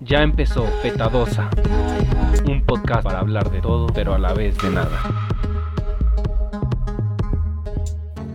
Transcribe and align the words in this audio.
Ya 0.00 0.22
empezó 0.22 0.66
Petadosa, 0.82 1.48
un 2.44 2.66
podcast 2.66 3.04
para 3.04 3.20
hablar 3.20 3.52
de 3.52 3.60
todo, 3.60 3.86
pero 3.94 4.14
a 4.14 4.18
la 4.18 4.34
vez 4.34 4.58
de 4.58 4.70
nada. 4.70 5.00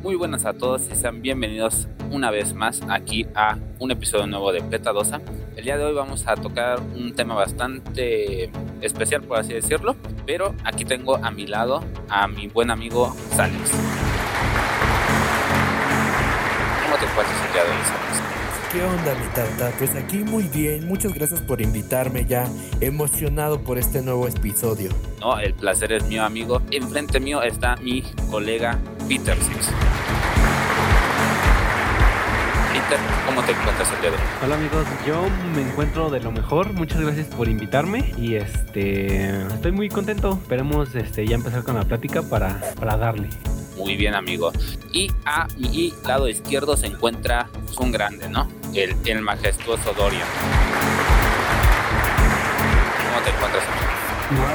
Muy 0.01 0.15
buenas 0.15 0.45
a 0.45 0.53
todos 0.53 0.87
y 0.89 0.95
sean 0.95 1.21
bienvenidos 1.21 1.89
una 2.09 2.31
vez 2.31 2.53
más 2.53 2.79
aquí 2.87 3.27
a 3.35 3.57
un 3.79 3.91
episodio 3.91 4.27
nuevo 4.27 4.53
de 4.53 4.61
Petadosa. 4.61 5.19
El 5.57 5.65
día 5.65 5.77
de 5.77 5.83
hoy 5.83 5.93
vamos 5.93 6.25
a 6.25 6.35
tocar 6.35 6.79
un 6.79 7.13
tema 7.15 7.35
bastante 7.35 8.49
especial, 8.79 9.23
por 9.23 9.39
así 9.39 9.51
decirlo, 9.51 9.97
pero 10.25 10.55
aquí 10.63 10.85
tengo 10.85 11.17
a 11.17 11.31
mi 11.31 11.47
lado 11.47 11.83
a 12.07 12.29
mi 12.29 12.47
buen 12.47 12.71
amigo 12.71 13.13
Salex. 13.31 13.98
Hoy, 17.61 17.83
Salex? 17.85 18.29
¿Qué 18.71 18.83
onda, 18.83 19.15
mi 19.15 19.25
tata? 19.33 19.71
Pues 19.79 19.95
aquí 19.95 20.17
muy 20.17 20.43
bien, 20.43 20.87
muchas 20.87 21.11
gracias 21.11 21.41
por 21.41 21.59
invitarme 21.59 22.25
ya, 22.25 22.47
emocionado 22.81 23.63
por 23.63 23.79
este 23.79 24.03
nuevo 24.03 24.27
episodio. 24.27 24.91
No, 25.21 25.39
el 25.39 25.55
placer 25.55 25.91
es 25.91 26.03
mío, 26.03 26.23
amigo. 26.23 26.61
Enfrente 26.69 27.19
mío 27.19 27.41
está 27.41 27.77
mi 27.77 28.03
colega 28.29 28.77
Peter 29.07 29.35
Six. 29.35 29.71
Peter, 32.71 32.99
¿cómo 33.25 33.41
te 33.41 33.53
encuentras 33.53 33.91
el 33.91 34.01
día 34.01 34.11
de 34.11 34.15
hoy? 34.17 34.23
Hola 34.45 34.55
amigos, 34.55 34.85
yo 35.07 35.25
me 35.55 35.63
encuentro 35.63 36.11
de 36.11 36.19
lo 36.19 36.31
mejor. 36.31 36.71
Muchas 36.73 37.01
gracias 37.01 37.25
por 37.25 37.47
invitarme 37.47 38.13
y 38.19 38.35
este 38.35 39.29
estoy 39.47 39.71
muy 39.71 39.89
contento. 39.89 40.37
Esperemos 40.39 40.93
este 40.93 41.25
ya 41.25 41.33
empezar 41.33 41.63
con 41.63 41.73
la 41.73 41.85
plática 41.85 42.21
para, 42.21 42.61
para 42.79 42.97
darle. 42.97 43.29
Muy 43.79 43.95
bien, 43.95 44.13
amigo. 44.13 44.51
Y 44.91 45.09
a 45.25 45.47
mi 45.57 45.93
lado 46.05 46.27
izquierdo 46.27 46.75
se 46.75 46.87
encuentra 46.87 47.47
pues, 47.65 47.77
un 47.77 47.91
grande, 47.91 48.27
¿no? 48.29 48.47
El, 48.73 48.95
el 49.05 49.21
majestuoso 49.21 49.93
Dorian. 49.93 50.27
¿Cómo 53.07 53.23
te 53.23 53.29
encuentras, 53.29 53.63
amigo? 53.63 53.99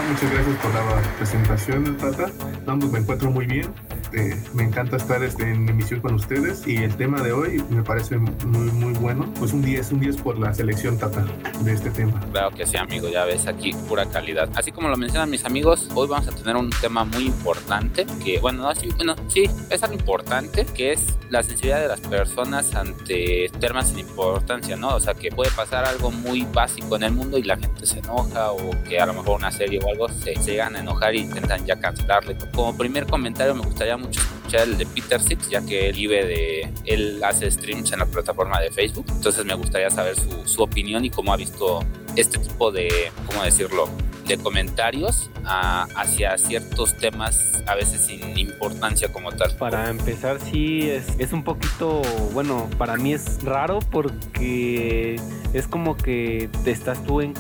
Muchas 0.09 0.31
gracias 0.31 0.57
por 0.59 0.75
la 0.75 1.03
presentación, 1.19 1.97
Tata. 1.97 2.31
No, 2.67 2.79
pues 2.79 2.93
me 2.93 2.99
encuentro 3.01 3.31
muy 3.31 3.47
bien. 3.47 3.73
Este, 4.15 4.37
me 4.55 4.63
encanta 4.63 4.97
estar 4.97 5.23
este, 5.25 5.43
en 5.51 5.69
emisión 5.69 6.01
con 6.01 6.15
ustedes 6.15 6.67
y 6.69 6.77
el 6.77 6.95
tema 6.97 7.21
de 7.21 7.33
hoy 7.33 7.63
me 7.71 7.83
parece 7.83 8.17
muy, 8.17 8.71
muy 8.71 8.93
bueno. 8.95 9.33
Pues 9.39 9.53
un 9.53 9.63
10, 9.63 9.93
un 9.93 10.01
10 10.01 10.17
por 10.19 10.39
la 10.39 10.55
selección, 10.55 10.99
Tata, 10.99 11.27
de 11.63 11.73
este 11.73 11.91
tema. 11.91 12.21
Claro 12.31 12.51
que 12.53 12.65
sí, 12.65 12.77
amigo, 12.77 13.09
ya 13.09 13.25
ves 13.25 13.49
aquí 13.49 13.73
pura 13.89 14.07
calidad. 14.07 14.49
Así 14.55 14.71
como 14.71 14.89
lo 14.89 14.97
mencionan 14.97 15.31
mis 15.31 15.45
amigos, 15.45 15.89
hoy 15.95 16.07
vamos 16.07 16.29
a 16.29 16.33
tener 16.33 16.55
un 16.55 16.71
tema 16.71 17.05
muy 17.05 17.27
importante 17.27 18.07
que, 18.25 18.39
bueno, 18.39 18.63
no, 18.63 18.75
sí, 18.75 18.89
bueno, 18.97 19.17
sí, 19.27 19.51
es 19.71 19.83
algo 19.83 19.97
importante, 19.97 20.65
que 20.65 20.93
es 20.93 21.19
la 21.31 21.43
sensibilidad 21.43 21.81
de 21.81 21.89
las 21.89 22.01
personas 22.01 22.75
ante 22.77 23.51
temas 23.59 23.89
sin 23.89 23.99
importancia, 23.99 24.77
¿no? 24.77 24.95
O 24.95 25.01
sea, 25.01 25.15
que 25.15 25.31
puede 25.31 25.51
pasar 25.51 25.85
algo 25.85 26.13
muy 26.13 26.47
básico 26.53 26.95
en 26.95 27.03
el 27.03 27.13
mundo 27.13 27.37
y 27.37 27.43
la 27.43 27.57
gente 27.57 27.85
se 27.85 27.99
enoja 27.99 28.53
o 28.53 28.71
que 28.85 29.01
a 29.01 29.07
lo 29.07 29.15
mejor 29.15 29.39
una 29.39 29.51
serie 29.51 29.81
o 29.85 29.89
algo 29.91 30.09
se, 30.09 30.37
se 30.37 30.53
llegan 30.53 30.77
a 30.77 30.81
enojar 30.81 31.15
e 31.15 31.19
intentan 31.19 31.67
ya 31.67 31.81
cancelarle. 31.81 32.37
Como 32.55 32.77
primer 32.77 33.07
comentario 33.07 33.55
me 33.55 33.63
gustaría 33.63 33.97
mucho 34.05 34.21
escuchar 34.21 34.69
el 34.69 34.79
de 34.79 34.87
Peter 34.87 35.21
Six, 35.21 35.51
ya 35.51 35.65
que 35.65 35.89
él 35.89 35.97
vive 35.97 36.25
de, 36.25 36.73
él 36.85 37.23
hace 37.25 37.51
streams 37.51 37.93
en 37.93 38.01
la 38.01 38.07
plataforma 38.07 38.61
de 38.61 38.71
Facebook, 38.71 39.07
entonces 39.09 39.45
me 39.45 39.55
gustaría 39.55 39.91
saber 39.91 40.17
su, 40.17 40.47
su 40.47 40.63
opinión 40.63 41.05
y 41.05 41.11
cómo 41.11 41.33
ha 41.33 41.37
visto 41.37 41.81
este 42.17 42.39
tipo 42.39 42.71
de, 42.71 43.11
¿cómo 43.27 43.43
decirlo? 43.43 43.89
de 44.27 44.39
comentarios 44.39 45.31
a, 45.45 45.83
hacia 45.97 46.39
ciertos 46.39 46.97
temas 46.97 47.63
a 47.67 47.75
veces 47.75 48.01
sin 48.01 48.39
importancia 48.39 49.13
como 49.13 49.33
tal. 49.33 49.55
Para 49.57 49.91
empezar, 49.91 50.41
sí, 50.41 50.89
es, 50.91 51.07
es 51.19 51.33
un 51.33 51.45
poquito, 51.45 52.03
bueno, 52.33 52.69
para 52.79 52.97
mí 52.97 53.13
es 53.13 53.43
raro 53.43 53.81
porque 53.91 55.21
es 55.53 55.67
como 55.67 55.97
que 55.97 56.49
te 56.65 56.71
estás 56.71 57.03
tú 57.05 57.21
en, 57.21 57.35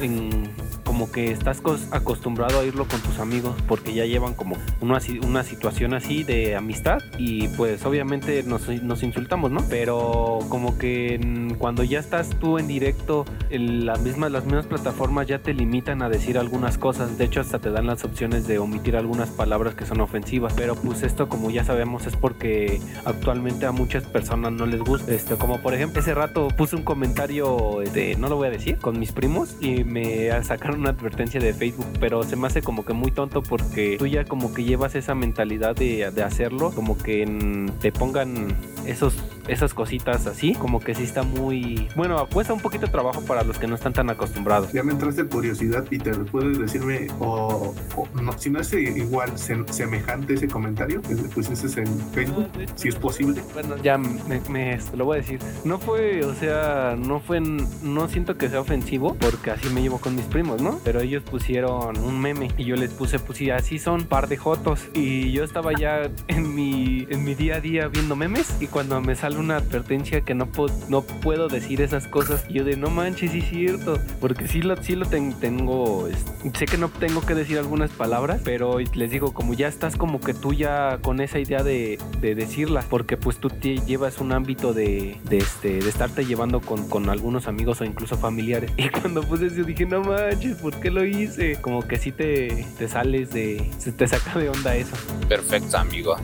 en 0.00 0.50
como 0.98 1.12
que 1.12 1.30
estás 1.30 1.62
cos- 1.62 1.86
acostumbrado 1.92 2.58
a 2.58 2.64
irlo 2.64 2.84
con 2.88 3.00
tus 3.00 3.20
amigos 3.20 3.54
porque 3.68 3.94
ya 3.94 4.04
llevan 4.04 4.34
como 4.34 4.56
una, 4.80 4.98
una 5.24 5.44
situación 5.44 5.94
así 5.94 6.24
de 6.24 6.56
amistad 6.56 6.98
y 7.18 7.46
pues 7.50 7.84
obviamente 7.84 8.42
nos, 8.42 8.66
nos 8.82 9.04
insultamos, 9.04 9.52
¿no? 9.52 9.62
Pero 9.70 10.40
como 10.48 10.76
que 10.76 11.54
cuando 11.56 11.84
ya 11.84 12.00
estás 12.00 12.30
tú 12.40 12.58
en 12.58 12.66
directo, 12.66 13.24
las, 13.48 14.00
mismas, 14.00 14.32
las 14.32 14.44
mismas 14.44 14.66
plataformas 14.66 15.28
ya 15.28 15.38
te 15.38 15.54
limitan 15.54 16.02
a 16.02 16.08
decir 16.08 16.36
algunas 16.36 16.78
cosas, 16.78 17.16
de 17.16 17.26
hecho 17.26 17.40
hasta 17.42 17.60
te 17.60 17.70
dan 17.70 17.86
las 17.86 18.04
opciones 18.04 18.48
de 18.48 18.58
omitir 18.58 18.96
algunas 18.96 19.28
palabras 19.28 19.76
que 19.76 19.86
son 19.86 20.00
ofensivas, 20.00 20.52
pero 20.56 20.74
pues 20.74 21.04
esto 21.04 21.28
como 21.28 21.48
ya 21.52 21.62
sabemos 21.62 22.08
es 22.08 22.16
porque 22.16 22.80
actualmente 23.04 23.66
a 23.66 23.70
muchas 23.70 24.02
personas 24.02 24.50
no 24.50 24.66
les 24.66 24.80
gusta, 24.80 25.12
esto 25.12 25.38
como 25.38 25.60
por 25.60 25.74
ejemplo 25.74 26.00
ese 26.00 26.12
rato 26.12 26.48
puse 26.48 26.74
un 26.74 26.82
comentario, 26.82 27.82
este, 27.82 28.16
no 28.16 28.28
lo 28.28 28.34
voy 28.34 28.48
a 28.48 28.50
decir, 28.50 28.78
con 28.78 28.98
mis 28.98 29.12
primos 29.12 29.54
y 29.60 29.84
me 29.84 30.08
sacaron 30.42 30.87
advertencia 30.90 31.40
de 31.40 31.54
Facebook, 31.54 31.86
pero 32.00 32.22
se 32.22 32.36
me 32.36 32.46
hace 32.46 32.62
como 32.62 32.84
que 32.84 32.92
muy 32.92 33.10
tonto 33.10 33.42
porque 33.42 33.96
tú 33.98 34.06
ya 34.06 34.24
como 34.24 34.52
que 34.52 34.64
llevas 34.64 34.94
esa 34.94 35.14
mentalidad 35.14 35.76
de, 35.76 36.10
de 36.10 36.22
hacerlo, 36.22 36.72
como 36.74 36.98
que 36.98 37.70
te 37.80 37.92
pongan 37.92 38.56
esos 38.86 39.14
esas 39.48 39.74
cositas 39.74 40.26
así, 40.26 40.54
como 40.54 40.80
que 40.80 40.94
sí 40.94 41.02
está 41.04 41.22
muy 41.22 41.88
bueno, 41.96 42.26
cuesta 42.32 42.52
un 42.52 42.60
poquito 42.60 42.86
de 42.86 42.92
trabajo 42.92 43.20
para 43.22 43.42
los 43.42 43.58
que 43.58 43.66
no 43.66 43.74
están 43.74 43.92
tan 43.92 44.10
acostumbrados. 44.10 44.72
Ya 44.72 44.82
me 44.82 44.92
entraste 44.92 45.22
en 45.22 45.28
curiosidad, 45.28 45.84
Peter. 45.88 46.16
¿Puedes 46.30 46.58
decirme, 46.58 47.08
o, 47.18 47.74
o 47.96 48.08
no, 48.22 48.38
si 48.38 48.50
no 48.50 48.60
es 48.60 48.72
igual, 48.72 49.32
sem- 49.32 49.66
semejante 49.68 50.34
ese 50.34 50.48
comentario 50.48 51.00
que 51.02 51.14
le 51.14 51.22
pusiste 51.22 51.80
en 51.80 51.98
Facebook? 52.12 52.46
Si 52.76 52.88
es 52.88 52.94
posible. 52.94 53.42
Bueno, 53.54 53.76
ya 53.82 53.98
me, 53.98 54.40
me- 54.48 54.78
lo 54.96 55.04
voy 55.06 55.18
a 55.18 55.20
decir. 55.20 55.40
No 55.64 55.78
fue, 55.78 56.24
o 56.24 56.34
sea, 56.34 56.94
no 56.98 57.20
fue, 57.20 57.40
no 57.40 58.08
siento 58.08 58.36
que 58.36 58.48
sea 58.48 58.60
ofensivo 58.60 59.14
porque 59.14 59.50
así 59.50 59.68
me 59.70 59.80
llevo 59.82 59.98
con 59.98 60.14
mis 60.14 60.26
primos, 60.26 60.60
¿no? 60.62 60.78
Pero 60.84 61.00
ellos 61.00 61.22
pusieron 61.22 61.96
un 61.98 62.20
meme 62.20 62.50
y 62.58 62.64
yo 62.64 62.76
les 62.76 62.90
puse, 62.90 63.18
pues 63.18 63.38
sí, 63.38 63.50
así 63.50 63.78
son, 63.78 64.04
par 64.04 64.28
de 64.28 64.36
jotos. 64.36 64.80
Y 64.94 65.32
yo 65.32 65.44
estaba 65.44 65.72
ya 65.72 66.10
en 66.28 66.54
mi, 66.54 67.06
en 67.10 67.24
mi 67.24 67.34
día 67.34 67.56
a 67.56 67.60
día 67.60 67.88
viendo 67.88 68.14
memes 68.16 68.54
y 68.60 68.66
cuando 68.66 69.00
me 69.00 69.14
sale 69.16 69.37
una 69.38 69.56
advertencia 69.56 70.20
que 70.22 70.34
no, 70.34 70.46
po- 70.46 70.70
no 70.88 71.02
puedo 71.02 71.48
decir 71.48 71.80
esas 71.80 72.06
cosas, 72.06 72.46
yo 72.48 72.64
de 72.64 72.76
no 72.76 72.90
manches, 72.90 73.32
sí 73.32 73.38
es 73.38 73.48
cierto. 73.48 73.98
Porque 74.20 74.46
sí 74.48 74.62
lo, 74.62 74.76
sí 74.82 74.94
lo 74.96 75.06
ten- 75.06 75.32
tengo, 75.34 76.08
sé 76.56 76.66
que 76.66 76.76
no 76.78 76.88
tengo 76.88 77.20
que 77.22 77.34
decir 77.34 77.58
algunas 77.58 77.90
palabras, 77.90 78.40
pero 78.44 78.78
les 78.78 79.10
digo, 79.10 79.32
como 79.32 79.54
ya 79.54 79.68
estás 79.68 79.96
como 79.96 80.20
que 80.20 80.34
tú 80.34 80.52
ya 80.52 80.98
con 81.02 81.20
esa 81.20 81.38
idea 81.38 81.62
de, 81.62 81.98
de 82.20 82.34
decirlas, 82.34 82.84
porque 82.88 83.16
pues 83.16 83.38
tú 83.38 83.48
te 83.50 83.78
llevas 83.78 84.18
un 84.18 84.32
ámbito 84.32 84.72
de, 84.74 85.16
de, 85.28 85.38
este, 85.38 85.78
de 85.80 85.88
estarte 85.88 86.24
llevando 86.24 86.60
con, 86.60 86.88
con 86.88 87.08
algunos 87.10 87.46
amigos 87.48 87.80
o 87.80 87.84
incluso 87.84 88.16
familiares. 88.16 88.70
Y 88.78 88.88
cuando 88.90 89.22
puse 89.22 89.46
eso 89.46 89.64
dije, 89.64 89.84
no 89.86 90.02
manches, 90.02 90.56
¿por 90.56 90.74
qué 90.80 90.90
lo 90.90 91.04
hice? 91.04 91.56
Como 91.60 91.82
que 91.86 91.98
sí 91.98 92.12
te, 92.12 92.64
te 92.78 92.88
sales 92.88 93.30
de, 93.30 93.70
se 93.78 93.92
te 93.92 94.06
saca 94.08 94.38
de 94.38 94.48
onda 94.48 94.74
eso. 94.76 94.94
Perfecto, 95.28 95.76
amigo. 95.78 96.16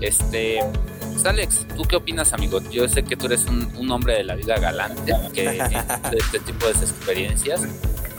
Este, 0.00 0.58
pues, 1.12 1.26
Alex, 1.26 1.66
¿tú 1.76 1.82
qué 1.84 1.96
opinas, 1.96 2.32
amigo? 2.32 2.60
Yo 2.70 2.88
sé 2.88 3.02
que 3.04 3.16
tú 3.16 3.26
eres 3.26 3.46
un, 3.46 3.68
un 3.76 3.90
hombre 3.90 4.14
de 4.14 4.24
la 4.24 4.34
vida 4.34 4.58
galante, 4.58 5.14
que 5.34 5.42
de 6.10 6.18
este 6.18 6.40
tipo 6.40 6.66
de 6.66 6.72
experiencias 6.72 7.62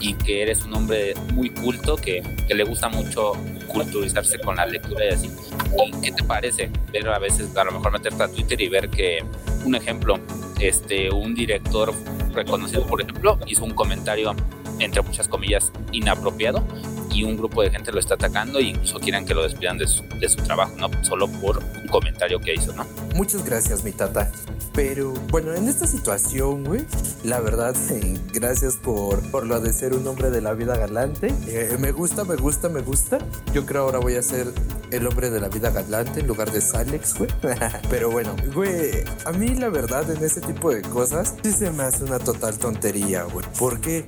y 0.00 0.14
que 0.14 0.42
eres 0.42 0.64
un 0.64 0.74
hombre 0.74 1.14
muy 1.32 1.50
culto, 1.50 1.96
que, 1.96 2.22
que 2.46 2.54
le 2.54 2.64
gusta 2.64 2.88
mucho 2.88 3.32
culturizarse 3.68 4.38
con 4.38 4.56
la 4.56 4.66
lectura 4.66 5.04
y 5.06 5.08
así. 5.08 5.30
¿Y 5.86 6.00
qué 6.00 6.12
te 6.12 6.22
parece 6.22 6.70
ver 6.92 7.08
a 7.08 7.18
veces, 7.18 7.56
a 7.56 7.64
lo 7.64 7.72
mejor 7.72 7.92
meterte 7.92 8.22
a 8.22 8.28
Twitter 8.28 8.60
y 8.60 8.68
ver 8.68 8.88
que, 8.90 9.24
un 9.64 9.74
ejemplo, 9.74 10.18
este, 10.60 11.10
un 11.10 11.34
director 11.34 11.92
reconocido, 12.32 12.86
por 12.86 13.00
ejemplo, 13.00 13.38
hizo 13.46 13.64
un 13.64 13.74
comentario, 13.74 14.34
entre 14.78 15.02
muchas 15.02 15.28
comillas, 15.28 15.72
inapropiado 15.92 16.64
y 17.14 17.24
un 17.24 17.36
grupo 17.36 17.62
de 17.62 17.70
gente 17.70 17.92
lo 17.92 18.00
está 18.00 18.14
atacando 18.14 18.58
e 18.58 18.64
incluso 18.64 18.98
quieren 18.98 19.24
que 19.24 19.34
lo 19.34 19.42
despidan 19.42 19.78
de 19.78 19.86
su, 19.86 20.02
de 20.18 20.28
su 20.28 20.42
trabajo, 20.42 20.74
¿no? 20.76 20.90
Solo 21.04 21.28
por 21.28 21.58
un 21.58 21.86
comentario 21.86 22.40
que 22.40 22.54
hizo, 22.54 22.72
¿no? 22.72 22.84
Muchas 23.14 23.44
gracias, 23.44 23.84
mi 23.84 23.92
tata. 23.92 24.30
Pero 24.74 25.12
bueno, 25.30 25.54
en 25.54 25.68
esta 25.68 25.86
situación, 25.86 26.64
güey, 26.64 26.84
la 27.22 27.38
verdad, 27.38 27.76
eh, 27.90 28.18
gracias 28.32 28.76
por, 28.76 29.22
por 29.30 29.46
lo 29.46 29.60
de 29.60 29.72
ser 29.72 29.94
un 29.94 30.06
hombre 30.08 30.30
de 30.30 30.40
la 30.40 30.52
vida 30.54 30.76
galante. 30.76 31.32
Eh, 31.46 31.76
me 31.78 31.92
gusta, 31.92 32.24
me 32.24 32.34
gusta, 32.34 32.68
me 32.68 32.80
gusta. 32.80 33.18
Yo 33.52 33.64
creo 33.64 33.82
ahora 33.82 34.00
voy 34.00 34.16
a 34.16 34.22
ser 34.22 34.48
el 34.90 35.06
hombre 35.06 35.30
de 35.30 35.40
la 35.40 35.48
vida 35.48 35.70
galante 35.70 36.20
en 36.20 36.26
lugar 36.26 36.50
de 36.50 36.60
Salex, 36.60 37.18
güey. 37.18 37.30
Pero 37.90 38.10
bueno, 38.10 38.34
güey, 38.52 39.04
a 39.24 39.32
mí 39.32 39.54
la 39.54 39.68
verdad 39.68 40.10
en 40.10 40.24
ese 40.24 40.40
tipo 40.40 40.72
de 40.72 40.82
cosas 40.82 41.36
sí 41.42 41.52
se 41.52 41.70
me 41.70 41.84
hace 41.84 42.02
una 42.02 42.18
total 42.18 42.58
tontería, 42.58 43.22
güey. 43.24 43.46
Porque, 43.58 44.06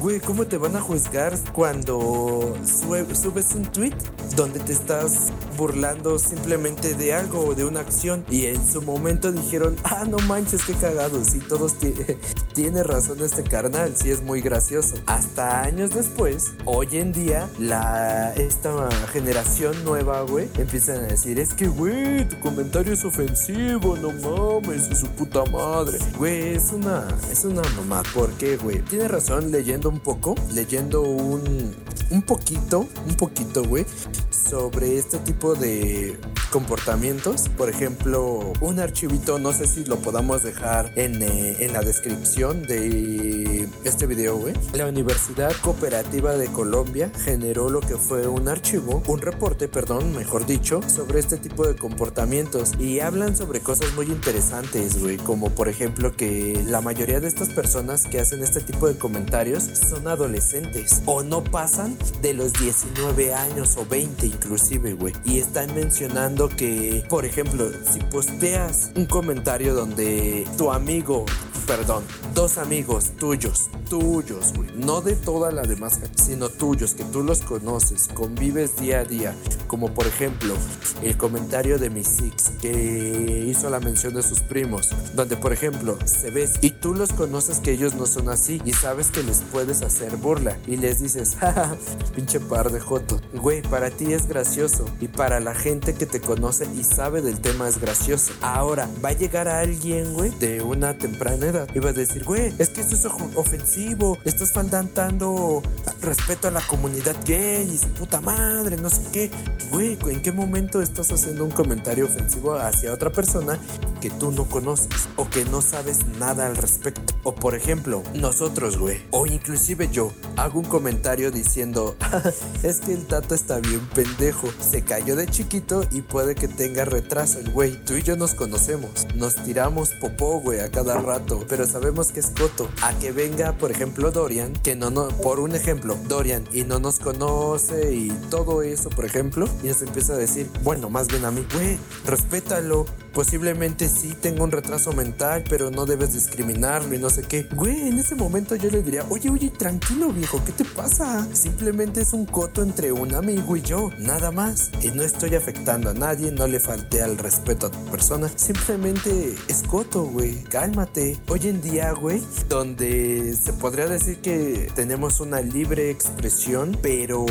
güey, 0.00 0.20
¿cómo 0.20 0.46
te 0.46 0.56
van 0.56 0.76
a 0.76 0.80
juzgar 0.80 1.36
cuando 1.52 2.56
subes 2.64 3.54
un 3.54 3.64
tweet 3.66 3.94
donde 4.36 4.60
te 4.60 4.72
estás 4.72 5.32
burlando 5.56 6.18
simplemente 6.18 6.94
de 6.94 7.12
algo 7.12 7.40
o 7.40 7.54
de 7.54 7.64
una 7.64 7.80
acción 7.80 8.24
y 8.30 8.46
en 8.46 8.64
su 8.66 8.82
momento 8.82 9.32
dijeron, 9.32 9.76
ah, 9.84 10.04
no 10.08 10.18
manches, 10.20 10.64
qué 10.64 10.74
cagado, 10.74 11.24
si 11.24 11.40
todos 11.40 11.74
tiene 12.54 12.82
razón 12.82 13.20
este 13.22 13.42
carnal, 13.42 13.94
sí 13.96 14.10
es 14.10 14.22
muy 14.22 14.40
gracioso. 14.40 14.96
Hasta 15.06 15.62
años 15.62 15.90
después, 15.94 16.52
hoy 16.64 16.88
en 16.92 17.12
día, 17.12 17.48
la, 17.58 18.32
esta 18.34 18.88
generación 19.12 19.84
nueva, 19.84 20.22
güey, 20.22 20.48
empiezan 20.56 20.96
a 20.96 21.08
decir, 21.08 21.38
es 21.38 21.54
que, 21.54 21.66
güey, 21.66 22.28
tu 22.28 22.38
comentario 22.40 22.92
es 22.92 23.04
ofensivo, 23.04 23.96
no 23.96 24.12
mames, 24.12 24.88
es 24.90 24.98
su 24.98 25.06
puta 25.08 25.44
madre. 25.46 25.98
Güey, 26.16 26.54
es 26.54 26.72
una, 26.72 27.06
es 27.30 27.44
una 27.44 27.62
mamá, 27.76 28.02
¿por 28.14 28.30
qué, 28.32 28.56
güey? 28.56 28.80
Tiene 28.82 29.08
razón 29.08 29.50
leyendo 29.50 29.77
un 29.86 30.00
poco, 30.00 30.34
leyendo 30.52 31.02
un, 31.02 31.74
un 32.10 32.22
poquito, 32.22 32.86
un 33.06 33.14
poquito, 33.14 33.64
güey, 33.64 33.84
sobre 34.30 34.98
este 34.98 35.18
tipo 35.18 35.54
de 35.54 36.18
comportamientos. 36.50 37.48
Por 37.50 37.68
ejemplo, 37.68 38.52
un 38.60 38.80
archivito, 38.80 39.38
no 39.38 39.52
sé 39.52 39.66
si 39.66 39.84
lo 39.84 39.96
podamos 39.96 40.42
dejar 40.42 40.92
en, 40.96 41.22
eh, 41.22 41.56
en 41.60 41.72
la 41.72 41.80
descripción 41.80 42.62
de 42.66 43.68
este 43.84 44.06
video, 44.06 44.36
güey. 44.36 44.54
La 44.72 44.86
Universidad 44.86 45.52
Cooperativa 45.62 46.36
de 46.36 46.46
Colombia 46.48 47.10
generó 47.24 47.68
lo 47.68 47.80
que 47.80 47.96
fue 47.96 48.26
un 48.26 48.48
archivo, 48.48 49.02
un 49.06 49.20
reporte, 49.20 49.68
perdón, 49.68 50.14
mejor 50.16 50.46
dicho, 50.46 50.80
sobre 50.88 51.20
este 51.20 51.36
tipo 51.36 51.66
de 51.66 51.76
comportamientos 51.76 52.72
y 52.78 53.00
hablan 53.00 53.36
sobre 53.36 53.60
cosas 53.60 53.94
muy 53.94 54.06
interesantes, 54.06 55.00
güey, 55.00 55.16
como 55.18 55.50
por 55.50 55.68
ejemplo 55.68 56.16
que 56.16 56.64
la 56.66 56.80
mayoría 56.80 57.20
de 57.20 57.28
estas 57.28 57.48
personas 57.50 58.06
que 58.06 58.20
hacen 58.20 58.42
este 58.42 58.60
tipo 58.60 58.88
de 58.88 58.96
comentarios 58.96 59.67
son 59.74 60.08
adolescentes 60.08 61.02
o 61.06 61.22
no 61.22 61.42
pasan 61.44 61.96
de 62.22 62.34
los 62.34 62.52
19 62.52 63.34
años 63.34 63.76
o 63.76 63.86
20 63.86 64.26
inclusive, 64.26 64.94
güey. 64.94 65.14
Y 65.24 65.38
están 65.38 65.74
mencionando 65.74 66.48
que, 66.48 67.04
por 67.08 67.24
ejemplo, 67.24 67.70
si 67.90 68.00
posteas 68.00 68.90
un 68.94 69.06
comentario 69.06 69.74
donde 69.74 70.46
tu 70.56 70.70
amigo 70.70 71.24
perdón, 71.68 72.02
dos 72.34 72.56
amigos 72.56 73.12
tuyos, 73.18 73.68
tuyos, 73.88 74.52
güey, 74.54 74.70
no 74.76 75.00
de 75.00 75.14
toda 75.14 75.52
la 75.52 75.62
demás, 75.62 76.00
sino 76.14 76.48
tuyos, 76.48 76.94
que 76.94 77.04
tú 77.04 77.22
los 77.22 77.40
conoces, 77.40 78.08
convives 78.14 78.76
día 78.78 79.00
a 79.00 79.04
día, 79.04 79.34
como 79.66 79.92
por 79.94 80.06
ejemplo 80.06 80.54
el 81.02 81.16
comentario 81.16 81.78
de 81.78 81.90
mi 81.90 82.04
Six, 82.04 82.52
que 82.60 83.44
hizo 83.48 83.70
la 83.70 83.80
mención 83.80 84.14
de 84.14 84.22
sus 84.22 84.40
primos, 84.40 84.90
donde 85.14 85.36
por 85.36 85.52
ejemplo 85.52 85.98
se 86.04 86.30
ves 86.30 86.54
y 86.60 86.70
tú 86.70 86.94
los 86.94 87.12
conoces 87.12 87.60
que 87.60 87.72
ellos 87.72 87.94
no 87.94 88.06
son 88.06 88.28
así 88.28 88.60
y 88.64 88.72
sabes 88.72 89.10
que 89.10 89.22
les 89.22 89.40
puedes 89.40 89.82
hacer 89.82 90.16
burla 90.16 90.56
y 90.66 90.76
les 90.76 91.00
dices, 91.00 91.36
jaja, 91.40 91.76
pinche 92.14 92.40
par 92.40 92.70
de 92.70 92.80
joto, 92.80 93.20
güey, 93.34 93.62
para 93.62 93.90
ti 93.90 94.12
es 94.12 94.26
gracioso 94.26 94.84
y 95.00 95.08
para 95.08 95.40
la 95.40 95.54
gente 95.54 95.94
que 95.94 96.06
te 96.06 96.20
conoce 96.20 96.66
y 96.78 96.84
sabe 96.84 97.22
del 97.22 97.40
tema 97.40 97.68
es 97.68 97.80
gracioso. 97.80 98.32
Ahora, 98.40 98.88
va 99.04 99.10
a 99.10 99.12
llegar 99.12 99.48
a 99.48 99.60
alguien, 99.60 100.14
güey, 100.14 100.30
de 100.38 100.62
una 100.62 100.96
temprana 100.96 101.46
edad 101.46 101.68
Iba 101.74 101.90
a 101.90 101.92
decir, 101.92 102.24
güey, 102.24 102.52
es 102.58 102.70
que 102.70 102.80
esto 102.80 102.94
es 102.94 103.04
ofensivo, 103.04 103.77
estás 104.24 104.52
faltando 104.52 105.62
respeto 106.02 106.48
a 106.48 106.50
la 106.50 106.60
comunidad 106.60 107.14
gay 107.24 107.70
y 107.72 107.78
su 107.78 107.88
puta 107.90 108.20
madre, 108.20 108.76
no 108.76 108.90
sé 108.90 109.02
qué. 109.12 109.30
Güey, 109.70 109.96
¿en 110.08 110.20
qué 110.20 110.32
momento 110.32 110.82
estás 110.82 111.12
haciendo 111.12 111.44
un 111.44 111.50
comentario 111.50 112.06
ofensivo 112.06 112.54
hacia 112.54 112.92
otra 112.92 113.10
persona 113.10 113.58
que 114.00 114.10
tú 114.10 114.30
no 114.32 114.44
conoces 114.44 115.08
o 115.16 115.28
que 115.28 115.44
no 115.44 115.62
sabes 115.62 116.06
nada 116.18 116.46
al 116.46 116.56
respecto? 116.56 117.14
O 117.22 117.34
por 117.34 117.54
ejemplo, 117.54 118.02
nosotros, 118.14 118.78
güey, 118.78 119.02
o 119.10 119.26
inclusive 119.26 119.88
yo, 119.90 120.12
hago 120.36 120.60
un 120.60 120.66
comentario 120.66 121.30
diciendo, 121.30 121.96
es 122.62 122.80
que 122.80 122.92
el 122.92 123.06
tato 123.06 123.34
está 123.34 123.58
bien 123.60 123.86
pendejo, 123.94 124.48
se 124.60 124.82
cayó 124.82 125.16
de 125.16 125.26
chiquito 125.26 125.84
y 125.90 126.02
puede 126.02 126.34
que 126.34 126.48
tenga 126.48 126.84
retraso 126.84 127.38
el 127.38 127.50
güey. 127.50 127.84
Tú 127.84 127.94
y 127.94 128.02
yo 128.02 128.16
nos 128.16 128.34
conocemos, 128.34 129.06
nos 129.14 129.34
tiramos 129.36 129.90
popó, 130.00 130.40
güey, 130.40 130.60
a 130.60 130.70
cada 130.70 130.94
rato 130.98 131.28
pero 131.48 131.66
sabemos 131.66 132.12
que 132.12 132.20
es 132.20 132.26
Coto. 132.38 132.68
A 132.82 132.92
que 132.98 133.12
venga, 133.12 133.52
por 133.52 133.70
ejemplo, 133.70 134.10
Dorian, 134.10 134.52
que 134.52 134.76
no, 134.76 134.90
no, 134.90 135.08
por 135.08 135.40
un 135.40 135.54
ejemplo, 135.54 135.96
Dorian, 136.08 136.44
y 136.52 136.62
no 136.62 136.78
nos 136.78 136.98
conoce 136.98 137.94
y 137.94 138.10
todo 138.30 138.62
eso, 138.62 138.90
por 138.90 139.04
ejemplo, 139.04 139.48
y 139.62 139.68
nos 139.68 139.82
empieza 139.82 140.14
a 140.14 140.16
decir, 140.16 140.48
bueno, 140.62 140.90
más 140.90 141.08
bien 141.08 141.24
a 141.24 141.30
mí, 141.30 141.46
güey, 141.52 141.78
respétalo, 142.06 142.86
Posiblemente 143.18 143.88
sí 143.88 144.14
tengo 144.14 144.44
un 144.44 144.52
retraso 144.52 144.92
mental, 144.92 145.42
pero 145.50 145.72
no 145.72 145.86
debes 145.86 146.12
discriminarme 146.12 146.94
y 146.94 146.98
no 147.00 147.10
sé 147.10 147.22
qué. 147.22 147.48
Güey, 147.52 147.88
en 147.88 147.98
ese 147.98 148.14
momento 148.14 148.54
yo 148.54 148.70
le 148.70 148.80
diría, 148.80 149.04
oye, 149.10 149.28
oye, 149.28 149.50
tranquilo 149.50 150.10
viejo, 150.10 150.40
¿qué 150.46 150.52
te 150.52 150.64
pasa? 150.64 151.26
Simplemente 151.32 152.02
es 152.02 152.12
un 152.12 152.26
coto 152.26 152.62
entre 152.62 152.92
un 152.92 153.16
amigo 153.16 153.56
y 153.56 153.62
yo, 153.62 153.90
nada 153.98 154.30
más. 154.30 154.70
Y 154.82 154.92
no 154.92 155.02
estoy 155.02 155.34
afectando 155.34 155.90
a 155.90 155.94
nadie, 155.94 156.30
no 156.30 156.46
le 156.46 156.60
falté 156.60 157.02
al 157.02 157.18
respeto 157.18 157.66
a 157.66 157.70
tu 157.72 157.84
persona. 157.86 158.30
Simplemente 158.36 159.34
es 159.48 159.64
coto, 159.64 160.04
güey, 160.04 160.44
cálmate. 160.44 161.18
Hoy 161.26 161.48
en 161.48 161.60
día, 161.60 161.90
güey, 161.94 162.22
donde 162.48 163.34
se 163.34 163.52
podría 163.52 163.88
decir 163.88 164.20
que 164.20 164.70
tenemos 164.76 165.18
una 165.18 165.40
libre 165.40 165.90
expresión, 165.90 166.78
pero 166.80 167.26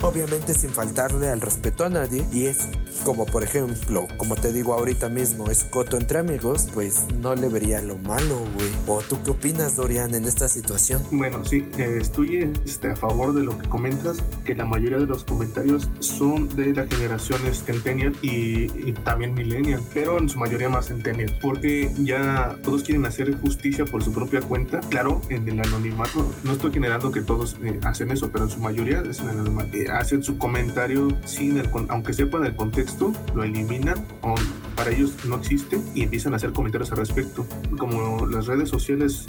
obviamente 0.00 0.54
sin 0.54 0.70
faltarle 0.70 1.28
al 1.28 1.42
respeto 1.42 1.84
a 1.84 1.90
nadie. 1.90 2.24
Y 2.32 2.46
es 2.46 2.56
como, 3.04 3.26
por 3.26 3.44
ejemplo, 3.44 4.08
como 4.16 4.34
te 4.34 4.50
digo 4.50 4.72
ahorita 4.72 5.10
mismo, 5.10 5.25
es 5.50 5.64
coto 5.64 5.96
entre 5.96 6.18
amigos, 6.18 6.68
pues 6.72 7.06
no 7.20 7.34
le 7.34 7.48
vería 7.48 7.80
lo 7.82 7.96
malo, 7.98 8.38
güey. 8.54 8.70
¿O 8.86 9.00
tú 9.00 9.18
qué 9.24 9.30
opinas, 9.30 9.76
Dorian, 9.76 10.14
en 10.14 10.24
esta 10.24 10.48
situación? 10.48 11.02
Bueno, 11.10 11.44
sí, 11.44 11.66
estoy 11.78 12.50
este, 12.64 12.90
a 12.90 12.96
favor 12.96 13.34
de 13.34 13.42
lo 13.42 13.56
que 13.58 13.68
comentas, 13.68 14.18
que 14.44 14.54
la 14.54 14.64
mayoría 14.64 14.98
de 14.98 15.06
los 15.06 15.24
comentarios 15.24 15.88
son 16.00 16.48
de 16.56 16.72
la 16.74 16.86
generación 16.86 17.40
Centennial 17.52 18.16
y, 18.22 18.64
y 18.88 18.92
también 19.04 19.34
Millennial, 19.34 19.80
pero 19.92 20.18
en 20.18 20.28
su 20.28 20.38
mayoría 20.38 20.68
más 20.68 20.86
Centennial, 20.86 21.36
porque 21.40 21.92
ya 21.98 22.56
todos 22.62 22.82
quieren 22.82 23.04
hacer 23.06 23.36
justicia 23.40 23.84
por 23.84 24.02
su 24.02 24.12
propia 24.12 24.40
cuenta. 24.40 24.80
Claro, 24.88 25.20
en 25.28 25.48
el 25.48 25.60
anonimato, 25.60 26.30
no 26.44 26.52
estoy 26.52 26.72
generando 26.72 27.10
que 27.10 27.22
todos 27.22 27.56
eh, 27.62 27.78
hacen 27.82 28.10
eso, 28.10 28.30
pero 28.30 28.44
en 28.44 28.50
su 28.50 28.60
mayoría 28.60 29.02
es 29.08 29.20
en 29.20 29.30
el 29.30 29.40
anonimato. 29.40 29.76
Eh, 29.76 29.88
hacen 29.90 30.22
su 30.22 30.38
comentario 30.38 31.08
sin 31.24 31.58
el, 31.58 31.68
aunque 31.88 32.12
sepan 32.12 32.44
el 32.44 32.54
contexto, 32.56 33.12
lo 33.34 33.44
eliminan 33.44 34.04
o 34.22 34.34
para 34.76 34.90
ellos 34.90 35.12
no 35.24 35.36
existe 35.36 35.80
y 35.94 36.02
empiezan 36.02 36.34
a 36.34 36.36
hacer 36.36 36.52
comentarios 36.52 36.92
al 36.92 36.98
respecto. 36.98 37.46
Como 37.78 38.26
las 38.26 38.46
redes 38.46 38.68
sociales 38.68 39.26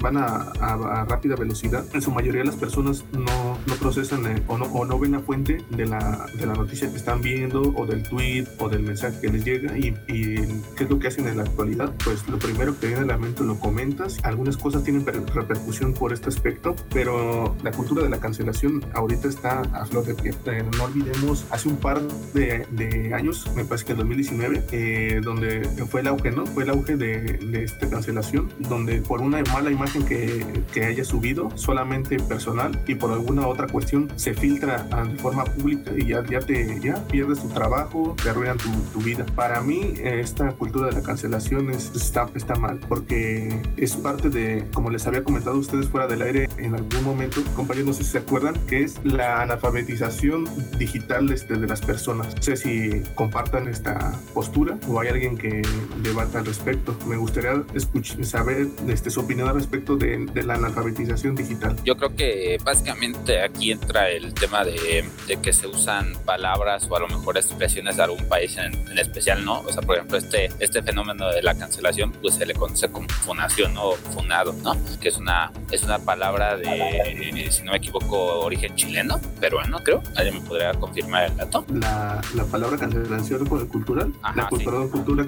van 0.00 0.16
a, 0.16 1.04
rápida 1.08 1.36
velocidad, 1.36 1.84
en 1.92 2.00
su 2.00 2.10
mayoría 2.10 2.44
las 2.44 2.56
personas 2.56 3.04
no, 3.12 3.58
no 3.66 3.74
procesan 3.74 4.26
eh, 4.26 4.42
o, 4.46 4.56
no, 4.56 4.66
o 4.66 4.84
no 4.84 4.98
ven 4.98 5.12
la 5.12 5.20
fuente 5.20 5.62
de 5.70 5.86
la, 5.86 6.26
de 6.38 6.46
la 6.46 6.54
noticia 6.54 6.90
que 6.90 6.96
están 6.96 7.20
viendo 7.20 7.62
o 7.76 7.86
del 7.86 8.02
tweet 8.02 8.46
o 8.58 8.68
del 8.68 8.82
mensaje 8.82 9.20
que 9.20 9.28
les 9.28 9.44
llega 9.44 9.76
y, 9.76 9.88
y 10.08 10.34
qué 10.76 10.84
es 10.84 10.90
lo 10.90 10.98
que 10.98 11.08
hacen 11.08 11.26
en 11.26 11.38
la 11.38 11.42
actualidad. 11.42 11.92
Pues 12.04 12.26
lo 12.28 12.38
primero 12.38 12.78
que 12.78 12.86
viene 12.86 13.02
a 13.02 13.06
la 13.06 13.18
mente 13.18 13.42
lo 13.42 13.58
comentas. 13.58 14.18
Algunas 14.22 14.56
cosas 14.56 14.84
tienen 14.84 15.04
repercusión 15.04 15.94
por 15.94 16.12
este 16.12 16.28
aspecto, 16.28 16.76
pero 16.92 17.56
la 17.62 17.72
cultura 17.72 18.02
de 18.02 18.10
la 18.10 18.20
cancelación 18.20 18.84
ahorita 18.94 19.28
está 19.28 19.60
a 19.60 19.84
flor 19.86 20.04
de 20.04 20.14
piel. 20.14 20.34
Eh, 20.46 20.64
no 20.76 20.84
olvidemos, 20.84 21.46
hace 21.50 21.68
un 21.68 21.76
par 21.76 22.00
de, 22.32 22.66
de 22.70 23.14
años, 23.14 23.50
me 23.56 23.64
parece 23.64 23.86
que 23.86 23.92
en 23.92 23.98
2019, 23.98 24.64
eh, 24.72 24.83
donde 25.22 25.64
fue 25.90 26.00
el 26.00 26.08
auge, 26.08 26.30
¿no? 26.30 26.46
Fue 26.46 26.64
el 26.64 26.70
auge 26.70 26.96
de, 26.96 27.38
de 27.38 27.64
esta 27.64 27.88
cancelación, 27.88 28.50
donde 28.58 29.00
por 29.00 29.20
una 29.20 29.42
mala 29.52 29.70
imagen 29.70 30.04
que, 30.04 30.44
que, 30.72 30.84
haya 30.84 31.04
subido, 31.04 31.50
solamente 31.56 32.18
personal, 32.18 32.78
y 32.86 32.94
por 32.94 33.12
alguna 33.12 33.46
otra 33.46 33.66
cuestión 33.66 34.10
se 34.16 34.34
filtra 34.34 34.84
de 34.84 35.16
forma 35.16 35.44
pública 35.44 35.92
y 35.96 36.06
ya, 36.06 36.24
ya, 36.24 36.40
te, 36.40 36.80
ya 36.80 37.06
pierdes 37.08 37.40
tu 37.40 37.48
trabajo, 37.48 38.16
te 38.22 38.30
arruinan 38.30 38.58
tu, 38.58 38.70
tu 38.92 39.00
vida. 39.00 39.24
Para 39.34 39.60
mí, 39.60 39.94
esta 40.02 40.52
cultura 40.52 40.86
de 40.86 40.92
la 40.92 41.02
cancelación 41.02 41.70
es, 41.70 41.92
está, 41.94 42.28
está 42.34 42.54
mal, 42.56 42.80
porque 42.88 43.62
es 43.76 43.96
parte 43.96 44.30
de, 44.30 44.66
como 44.72 44.90
les 44.90 45.06
había 45.06 45.24
comentado 45.24 45.56
a 45.56 45.58
ustedes 45.58 45.88
fuera 45.88 46.06
del 46.06 46.22
aire 46.22 46.48
en 46.58 46.74
algún 46.74 47.04
momento, 47.04 47.42
compañeros, 47.54 47.88
no 47.88 47.92
sé 47.94 48.04
si 48.04 48.10
se 48.10 48.18
acuerdan, 48.18 48.54
que 48.66 48.82
es 48.82 49.00
la 49.04 49.42
analfabetización 49.42 50.48
digital 50.78 51.30
este, 51.32 51.56
de 51.56 51.66
las 51.66 51.80
personas. 51.80 52.34
No 52.34 52.42
sé 52.42 52.56
si 52.56 53.02
compartan 53.14 53.68
esta 53.68 54.12
postura 54.32 54.73
o 54.88 55.00
hay 55.00 55.08
alguien 55.08 55.36
que 55.36 55.62
debata 56.02 56.38
al 56.38 56.46
respecto. 56.46 56.96
Me 57.06 57.16
gustaría 57.16 57.62
escuchar, 57.74 58.24
saber 58.24 58.68
este, 58.88 59.10
su 59.10 59.20
opinión 59.20 59.48
al 59.48 59.54
respecto 59.54 59.96
de, 59.96 60.26
de, 60.26 60.42
la 60.42 60.54
analfabetización 60.54 61.34
digital. 61.34 61.76
Yo 61.84 61.96
creo 61.96 62.14
que 62.14 62.58
básicamente 62.64 63.42
aquí 63.42 63.72
entra 63.72 64.10
el 64.10 64.34
tema 64.34 64.64
de, 64.64 65.04
de, 65.26 65.36
que 65.38 65.52
se 65.52 65.66
usan 65.66 66.12
palabras 66.24 66.86
o 66.90 66.96
a 66.96 67.00
lo 67.00 67.08
mejor 67.08 67.36
expresiones 67.36 67.96
de 67.96 68.02
algún 68.02 68.28
país 68.28 68.56
en, 68.56 68.74
en, 68.74 68.98
especial, 68.98 69.44
¿no? 69.44 69.60
O 69.60 69.72
sea, 69.72 69.82
por 69.82 69.96
ejemplo, 69.96 70.18
este, 70.18 70.50
este 70.58 70.82
fenómeno 70.82 71.30
de 71.30 71.42
la 71.42 71.54
cancelación, 71.54 72.12
pues 72.12 72.34
se 72.34 72.46
le 72.46 72.54
conoce 72.54 72.88
como 72.88 73.08
funación 73.08 73.74
o 73.78 73.92
funado, 73.92 74.52
¿no? 74.62 74.76
Que 75.00 75.08
es 75.08 75.16
una, 75.16 75.52
es 75.70 75.82
una 75.82 75.98
palabra 75.98 76.56
de, 76.56 77.48
si 77.50 77.62
no 77.62 77.72
me 77.72 77.78
equivoco, 77.78 78.40
origen 78.40 78.74
chileno, 78.76 79.20
peruano, 79.40 79.78
creo. 79.82 80.02
¿Alguien 80.16 80.42
me 80.42 80.48
podría 80.48 80.72
confirmar 80.74 81.24
el 81.24 81.36
dato? 81.36 81.64
La, 81.72 82.20
la 82.34 82.44
palabra 82.44 82.76
cancelación 82.76 83.46
cultural, 83.66 84.12
Ajá, 84.22 84.36
la 84.36 84.48
cultura 84.48 84.63
perdón, 84.64 84.88
cultura, 84.88 85.26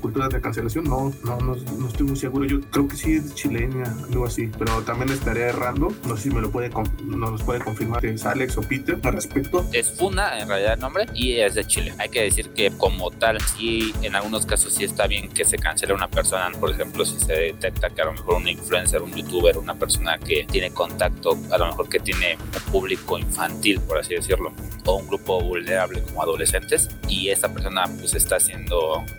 cultura 0.00 0.28
de 0.28 0.40
cancelación, 0.40 0.84
no, 0.84 1.12
no, 1.24 1.38
no, 1.38 1.56
no, 1.56 1.88
estoy 1.88 2.06
muy 2.06 2.16
seguro. 2.16 2.44
Yo 2.44 2.60
creo 2.70 2.88
que 2.88 2.96
sí 2.96 3.14
es 3.14 3.34
chilena, 3.34 3.94
algo 4.10 4.26
así, 4.26 4.50
pero 4.58 4.82
también 4.82 5.10
estaría 5.10 5.48
errando. 5.48 5.88
No 6.06 6.16
sé 6.16 6.24
si 6.24 6.30
me 6.30 6.40
lo 6.40 6.50
puede, 6.50 6.70
nos 7.04 7.42
puede 7.42 7.60
confirmar 7.60 8.04
es 8.04 8.24
Alex 8.26 8.58
o 8.58 8.62
Peter 8.62 8.98
al 9.02 9.14
respecto. 9.14 9.66
Es 9.72 9.90
Funa, 9.90 10.40
en 10.40 10.48
realidad 10.48 10.74
el 10.74 10.80
nombre, 10.80 11.06
y 11.14 11.36
es 11.36 11.54
de 11.54 11.66
Chile. 11.66 11.94
Hay 11.98 12.08
que 12.08 12.22
decir 12.22 12.50
que 12.50 12.70
como 12.70 13.10
tal, 13.10 13.40
sí, 13.40 13.94
en 14.02 14.14
algunos 14.14 14.46
casos 14.46 14.72
sí 14.72 14.84
está 14.84 15.06
bien 15.06 15.28
que 15.30 15.44
se 15.44 15.58
cancele 15.58 15.94
una 15.94 16.08
persona. 16.08 16.50
Por 16.58 16.70
ejemplo, 16.70 17.04
si 17.04 17.18
se 17.18 17.32
detecta 17.32 17.90
que 17.90 18.02
a 18.02 18.06
lo 18.06 18.12
mejor 18.12 18.34
un 18.34 18.48
influencer, 18.48 19.02
un 19.02 19.12
youtuber, 19.14 19.58
una 19.58 19.74
persona 19.74 20.18
que 20.18 20.46
tiene 20.50 20.70
contacto, 20.70 21.38
a 21.50 21.58
lo 21.58 21.66
mejor 21.66 21.88
que 21.88 22.00
tiene 22.00 22.36
un 22.36 22.72
público 22.72 23.18
infantil, 23.18 23.80
por 23.80 23.98
así 23.98 24.14
decirlo, 24.14 24.52
o 24.84 24.96
un 24.96 25.06
grupo 25.06 25.40
vulnerable 25.40 26.02
como 26.02 26.22
adolescentes, 26.22 26.88
y 27.08 27.28
esta 27.30 27.52
persona 27.52 27.84
pues 27.98 28.14
está 28.14 28.36
haciendo 28.36 28.65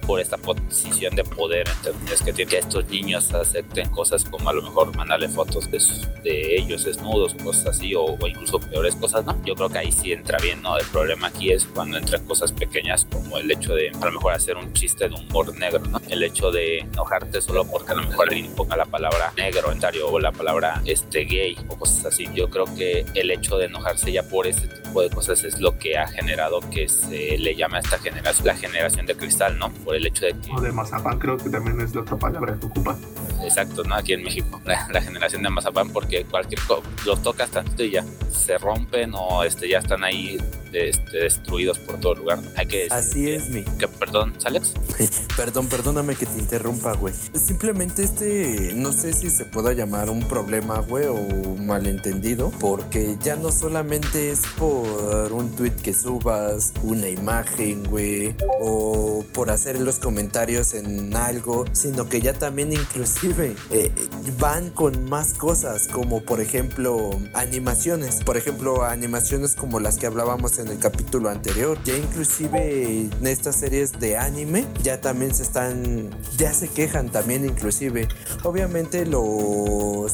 por 0.06 0.20
esta 0.20 0.38
posición 0.38 1.16
de 1.16 1.24
poder, 1.24 1.68
entonces 1.68 2.22
que 2.22 2.46
que 2.46 2.58
estos 2.58 2.88
niños 2.88 3.34
acepten 3.34 3.90
cosas 3.90 4.24
como 4.26 4.50
a 4.50 4.54
lo 4.54 4.62
mejor 4.62 4.96
mandarle 4.96 5.28
fotos 5.28 5.70
de, 5.72 5.80
de 6.24 6.56
ellos 6.58 6.86
desnudos 6.86 7.34
o 7.34 7.44
cosas 7.44 7.68
así, 7.68 7.96
o, 7.96 8.04
o, 8.04 8.28
incluso 8.28 8.60
peores 8.60 8.96
cosas, 8.96 9.26
¿no? 9.26 9.36
Yo 9.44 9.56
creo 9.56 9.70
que 9.70 9.80
ahí 9.80 9.92
sí 9.92 10.12
entra 10.12 10.38
bien, 10.40 10.62
¿no? 10.62 10.78
El 10.78 10.86
problema 10.88 11.28
aquí 11.28 11.52
es 11.52 11.66
cuando 11.66 11.98
entran 11.98 12.26
cosas 12.26 12.52
pequeñas 12.52 13.06
como 13.12 13.38
el 13.38 13.50
hecho 13.52 13.74
de 13.74 13.90
a 13.90 14.06
lo 14.06 14.12
mejor 14.12 14.34
hacer 14.34 14.56
un 14.56 14.72
chiste 14.74 15.10
de 15.10 15.16
humor 15.16 15.56
negro, 15.58 15.80
¿no? 15.80 16.00
El 16.10 16.24
hecho 16.24 16.52
de 16.52 16.80
enojarte 16.80 17.42
solo 17.42 17.66
porque 17.66 17.92
a 17.92 17.96
lo 17.96 18.04
mejor 18.04 18.30
alguien 18.30 18.54
ponga 18.56 18.76
la 18.76 18.86
palabra 18.86 19.34
negro 19.36 19.72
en 19.72 19.78
o 20.04 20.20
la 20.20 20.32
palabra 20.32 20.82
este 20.86 21.24
gay 21.24 21.58
o 21.70 21.78
cosas 21.78 22.06
así. 22.06 22.28
Yo 22.34 22.50
creo 22.50 22.66
que 22.76 23.06
el 23.14 23.32
hecho 23.32 23.58
de 23.58 23.66
enojarse 23.66 24.12
ya 24.12 24.24
por 24.24 24.48
ese 24.48 24.68
tipo 24.68 25.02
de 25.02 25.10
cosas 25.10 25.44
es 25.44 25.60
lo 25.60 25.78
que 25.78 25.98
ha 25.98 26.08
generado 26.08 26.60
que 26.72 26.90
se 26.90 27.38
le 27.38 27.56
llama 27.56 27.78
a 27.78 27.80
esta 27.82 27.98
generación 28.00 28.48
la 28.48 28.56
generación 28.56 29.06
de 29.06 29.16
cristal, 29.38 29.60
¿no? 29.60 29.70
Por 29.84 29.96
el 29.96 30.06
hecho 30.08 30.26
de 30.26 30.34
que... 30.34 30.52
O 30.52 30.62
de 30.62 30.72
mazapán 30.72 31.20
creo 31.20 31.38
que 31.38 31.50
también 31.50 31.80
es 31.82 31.94
la 31.94 32.02
otra 32.02 32.18
palabra 32.18 32.58
que 32.60 32.66
ocupa. 32.66 32.98
Exacto, 33.44 33.84
¿no? 33.84 33.96
Aquí 33.96 34.14
en 34.14 34.24
México, 34.24 34.60
la, 34.66 35.02
generación 35.02 35.44
de 35.44 35.50
mazapán 35.50 35.90
porque 35.90 36.26
cualquier 36.26 36.60
los 37.06 37.22
tocas 37.22 37.50
tanto 37.52 37.84
y 37.84 37.92
ya 37.92 38.06
se 38.32 38.58
rompen 38.58 39.12
o 39.14 39.44
este, 39.44 39.70
ya 39.70 39.80
están 39.80 40.04
ahí 40.04 40.38
este, 40.74 41.18
destruidos 41.20 41.80
por 41.80 42.00
todo 42.00 42.16
lugar. 42.16 42.40
Hay 42.56 42.66
que 42.66 42.88
Así 42.90 43.32
es, 43.32 43.50
mi. 43.50 43.64
Que, 43.64 43.88
perdón, 43.88 44.34
Alex. 44.46 44.74
perdón, 45.38 45.68
perdóname 45.68 46.16
que 46.16 46.26
te 46.26 46.40
interrumpa, 46.40 46.94
güey. 46.94 47.14
Simplemente 47.34 48.04
este, 48.04 48.74
no 48.76 48.92
sé 48.92 49.14
si 49.14 49.30
se 49.30 49.46
pueda 49.46 49.74
llamar 49.74 50.10
un 50.10 50.28
problema, 50.28 50.80
güey, 50.80 51.06
o 51.08 51.56
malentendido, 51.56 52.52
porque 52.60 53.18
ya 53.22 53.36
no 53.36 53.52
solamente 53.52 54.32
es 54.32 54.42
por 54.58 55.32
un 55.32 55.56
tweet 55.56 55.72
que 55.72 55.94
subas, 55.94 56.74
una 56.84 57.10
imagen, 57.10 57.84
güey, 57.84 58.36
o 58.60 59.26
por 59.34 59.50
hacer 59.50 59.80
los 59.80 60.00
comentarios 60.00 60.74
en 60.74 61.16
algo, 61.16 61.66
sino 61.72 62.08
que 62.10 62.22
ya 62.22 62.34
también 62.34 62.74
inclusive 62.74 63.56
eh, 63.72 63.92
van 64.40 64.70
con 64.70 65.10
más 65.10 65.34
cosas, 65.34 65.88
como 65.88 66.22
por 66.22 66.42
ejemplo 66.42 67.20
animaciones. 67.34 68.24
Por 68.24 68.38
ejemplo, 68.38 68.84
animaciones 68.84 69.56
como 69.56 69.80
las 69.80 69.98
que 69.98 70.08
hablábamos 70.08 70.60
en 70.60 70.67
el 70.70 70.80
capítulo 70.80 71.30
anterior. 71.30 71.78
Ya 71.84 71.98
inclusive 71.98 73.10
en 73.20 73.28
estas 73.28 73.56
series 73.56 74.00
de 74.00 74.18
anime 74.18 74.66
ya 74.84 75.02
también 75.02 75.34
se 75.34 75.44
están, 75.44 76.10
ya 76.38 76.54
se 76.54 76.68
quejan 76.68 77.10
también 77.10 77.46
inclusive. 77.46 78.08
Obviamente 78.44 79.06
los, 79.06 80.14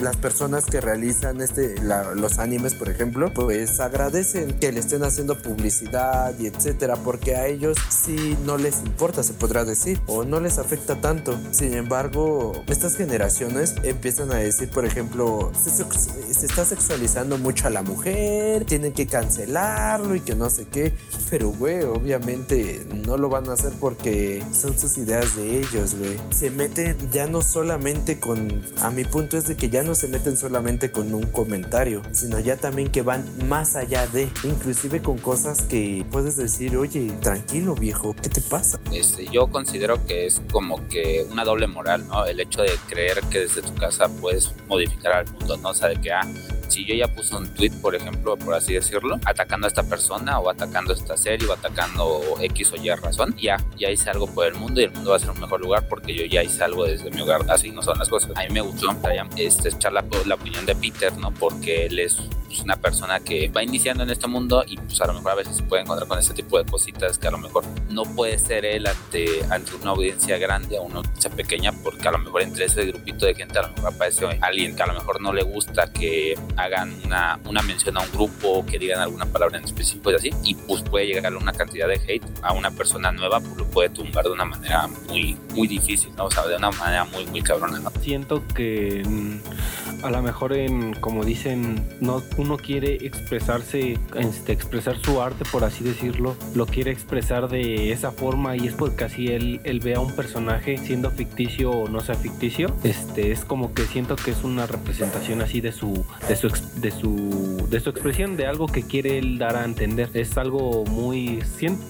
las 0.00 0.16
personas 0.16 0.64
que 0.64 0.80
realizan 0.80 1.40
este, 1.40 1.76
los 2.14 2.38
animes, 2.38 2.74
por 2.74 2.88
ejemplo, 2.88 3.32
pues 3.32 3.80
agradecen 3.80 4.58
que 4.58 4.72
le 4.72 4.80
estén 4.80 5.02
haciendo 5.04 5.38
publicidad 5.38 6.38
y 6.38 6.46
etcétera, 6.46 6.96
porque 6.96 7.36
a 7.36 7.46
ellos 7.46 7.76
sí 7.88 8.36
no 8.44 8.56
les 8.56 8.80
importa, 8.80 9.22
se 9.22 9.32
podrá 9.32 9.64
decir, 9.64 10.00
o 10.06 10.24
no 10.24 10.40
les 10.40 10.58
afecta 10.58 11.00
tanto. 11.00 11.38
Sin 11.50 11.74
embargo, 11.74 12.62
estas 12.66 12.96
generaciones 12.96 13.74
empiezan 13.82 14.30
a 14.32 14.36
decir, 14.36 14.70
por 14.70 14.84
ejemplo, 14.84 15.52
se, 15.54 15.70
se 15.70 16.46
está 16.46 16.64
sexualizando 16.64 17.38
mucho 17.38 17.66
a 17.66 17.70
la 17.70 17.82
mujer, 17.82 18.64
tienen 18.64 18.92
que 18.92 19.06
cancelarlo 19.30 20.16
y 20.16 20.20
que 20.20 20.34
no 20.34 20.50
sé 20.50 20.66
qué. 20.66 20.92
Pero, 21.30 21.50
güey, 21.50 21.82
obviamente 21.84 22.84
no 23.06 23.16
lo 23.16 23.28
van 23.28 23.48
a 23.48 23.52
hacer 23.52 23.72
porque 23.78 24.42
son 24.52 24.76
sus 24.76 24.98
ideas 24.98 25.36
de 25.36 25.58
ellos, 25.58 25.94
güey. 25.94 26.18
Se 26.30 26.50
meten 26.50 26.96
ya 27.12 27.26
no 27.26 27.40
solamente 27.42 28.18
con. 28.18 28.62
A 28.80 28.90
mi 28.90 29.04
punto 29.04 29.36
es 29.38 29.46
de 29.46 29.56
que 29.56 29.70
ya 29.70 29.84
no 29.84 29.94
se 29.94 30.08
meten 30.08 30.36
solamente 30.36 30.90
con 30.90 31.14
un 31.14 31.26
comentario, 31.26 32.02
sino 32.10 32.40
ya 32.40 32.56
también 32.56 32.90
que 32.90 33.02
van 33.02 33.24
más 33.46 33.76
allá 33.76 34.06
de. 34.08 34.28
Inclusive 34.42 35.00
con 35.00 35.18
cosas 35.18 35.62
que 35.62 36.04
puedes 36.10 36.36
decir, 36.36 36.76
oye, 36.76 37.12
tranquilo, 37.20 37.74
viejo, 37.76 38.16
¿qué 38.20 38.28
te 38.28 38.40
pasa? 38.40 38.80
Este, 38.92 39.26
yo 39.26 39.46
considero 39.46 40.04
que 40.06 40.26
es 40.26 40.42
como 40.50 40.88
que 40.88 41.24
una 41.30 41.44
doble 41.44 41.68
moral, 41.68 42.06
¿no? 42.08 42.26
El 42.26 42.40
hecho 42.40 42.62
de 42.62 42.72
creer 42.88 43.20
que 43.30 43.40
desde 43.40 43.62
tu 43.62 43.74
casa 43.74 44.08
puedes 44.08 44.52
modificar 44.66 45.12
al 45.12 45.32
mundo, 45.32 45.56
¿no? 45.58 45.68
O 45.70 45.74
sea, 45.74 45.94
que, 45.94 46.10
ah, 46.10 46.26
si 46.70 46.84
yo 46.84 46.94
ya 46.94 47.08
puse 47.08 47.34
un 47.34 47.52
tweet, 47.54 47.72
por 47.80 47.94
ejemplo, 47.94 48.36
por 48.36 48.54
así 48.54 48.74
decirlo, 48.74 49.18
atacando 49.24 49.66
a 49.66 49.68
esta 49.68 49.82
persona 49.82 50.38
o 50.38 50.48
atacando 50.48 50.92
a 50.92 50.96
esta 50.96 51.16
serie 51.16 51.46
o 51.48 51.52
atacando 51.52 52.20
X 52.40 52.72
o 52.72 52.76
Y 52.76 52.90
razón, 52.90 53.34
ya, 53.36 53.56
ya 53.76 53.90
hice 53.90 54.10
algo 54.10 54.26
por 54.26 54.46
el 54.46 54.54
mundo 54.54 54.80
y 54.80 54.84
el 54.84 54.92
mundo 54.92 55.10
va 55.10 55.16
a 55.16 55.18
ser 55.18 55.30
un 55.30 55.40
mejor 55.40 55.60
lugar 55.60 55.86
porque 55.88 56.14
yo 56.14 56.24
ya 56.24 56.42
hice 56.42 56.64
algo 56.64 56.84
desde 56.84 57.10
mi 57.10 57.20
hogar. 57.20 57.42
Así 57.48 57.70
no 57.70 57.82
son 57.82 57.98
las 57.98 58.08
cosas. 58.08 58.32
A 58.36 58.42
mí 58.42 58.48
me 58.50 58.60
gustó 58.60 58.90
este, 59.36 59.68
echar 59.68 59.92
la, 59.92 60.04
la 60.26 60.34
opinión 60.34 60.64
de 60.66 60.74
Peter, 60.74 61.16
¿no? 61.16 61.32
Porque 61.32 61.86
él 61.86 61.98
es 61.98 62.16
pues, 62.50 62.62
una 62.62 62.76
persona 62.76 63.20
que 63.20 63.48
va 63.48 63.62
iniciando 63.62 64.02
en 64.02 64.10
este 64.10 64.26
mundo 64.26 64.64
y 64.66 64.76
pues 64.76 65.00
a 65.00 65.06
lo 65.06 65.14
mejor 65.14 65.30
a 65.30 65.34
veces 65.36 65.56
se 65.56 65.62
puede 65.62 65.82
encontrar 65.82 66.08
con 66.08 66.18
este 66.18 66.34
tipo 66.34 66.58
de 66.58 66.68
cositas 66.68 67.16
que 67.16 67.28
a 67.28 67.30
lo 67.30 67.38
mejor 67.38 67.64
no 67.88 68.02
puede 68.02 68.38
ser 68.38 68.64
él 68.64 68.88
ante, 68.88 69.44
ante 69.50 69.76
una 69.76 69.90
audiencia 69.90 70.36
grande 70.36 70.76
o 70.76 70.82
una 70.82 70.96
audiencia 70.96 71.30
pequeña 71.30 71.72
porque 71.84 72.08
a 72.08 72.10
lo 72.10 72.18
mejor 72.18 72.42
entre 72.42 72.64
ese 72.64 72.86
grupito 72.86 73.26
de 73.26 73.36
gente 73.36 73.56
a 73.56 73.62
lo 73.62 73.68
mejor 73.68 73.94
aparece 73.94 74.26
alguien 74.40 74.74
que 74.74 74.82
a 74.82 74.86
lo 74.86 74.94
mejor 74.94 75.20
no 75.20 75.32
le 75.32 75.44
gusta 75.44 75.92
que 75.92 76.36
hagan 76.64 76.94
una, 77.04 77.38
una 77.44 77.62
mención 77.62 77.96
a 77.96 78.00
un 78.00 78.10
grupo, 78.12 78.64
que 78.66 78.78
digan 78.78 79.00
alguna 79.00 79.26
palabra 79.26 79.58
en 79.58 79.64
específico 79.64 80.10
y 80.10 80.14
así, 80.14 80.30
y 80.44 80.54
pues 80.54 80.82
puede 80.82 81.06
llegar 81.06 81.34
una 81.34 81.52
cantidad 81.52 81.88
de 81.88 81.94
hate 81.94 82.24
a 82.42 82.52
una 82.52 82.70
persona 82.70 83.12
nueva, 83.12 83.40
pues 83.40 83.56
lo 83.56 83.66
puede 83.66 83.90
tumbar 83.90 84.24
de 84.24 84.30
una 84.30 84.44
manera 84.44 84.86
muy, 85.08 85.36
muy 85.54 85.68
difícil, 85.68 86.14
¿no? 86.16 86.26
O 86.26 86.30
sea, 86.30 86.46
de 86.46 86.56
una 86.56 86.70
manera 86.70 87.04
muy, 87.04 87.26
muy 87.26 87.42
cabrona, 87.42 87.78
¿no? 87.78 87.90
Siento 88.00 88.46
que 88.54 89.02
mm, 89.06 89.79
a 90.02 90.10
lo 90.10 90.22
mejor 90.22 90.52
en, 90.52 90.94
como 90.94 91.24
dicen, 91.24 91.84
no, 92.00 92.22
uno 92.36 92.56
quiere 92.56 92.94
expresarse, 93.06 93.98
este, 94.16 94.52
expresar 94.52 94.98
su 94.98 95.20
arte, 95.20 95.44
por 95.50 95.64
así 95.64 95.84
decirlo, 95.84 96.36
lo 96.54 96.66
quiere 96.66 96.90
expresar 96.90 97.48
de 97.48 97.92
esa 97.92 98.10
forma 98.12 98.56
y 98.56 98.66
es 98.66 98.74
porque 98.74 99.04
así 99.04 99.28
él, 99.28 99.60
él 99.64 99.80
ve 99.80 99.94
a 99.94 100.00
un 100.00 100.14
personaje 100.14 100.78
siendo 100.78 101.10
ficticio 101.10 101.70
o 101.70 101.88
no 101.88 102.00
sea 102.00 102.14
ficticio, 102.14 102.74
este, 102.84 103.32
es 103.32 103.44
como 103.44 103.74
que 103.74 103.82
siento 103.82 104.16
que 104.16 104.30
es 104.30 104.44
una 104.44 104.66
representación 104.66 105.42
así 105.42 105.60
de 105.60 105.72
su, 105.72 106.04
de 106.28 106.36
su, 106.36 106.48
de 106.80 106.90
su, 106.90 107.66
de 107.70 107.80
su 107.80 107.90
expresión, 107.90 108.36
de 108.36 108.46
algo 108.46 108.66
que 108.66 108.82
quiere 108.82 109.18
él 109.18 109.38
dar 109.38 109.56
a 109.56 109.64
entender. 109.64 110.10
Es 110.14 110.36
algo 110.38 110.84
muy, 110.84 111.42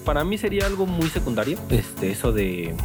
para 0.05 0.23
mí 0.23 0.37
sería 0.37 0.65
algo 0.65 0.85
muy 0.85 1.09
secundario, 1.09 1.57
este, 1.69 2.11
eso 2.11 2.31
de 2.31 2.75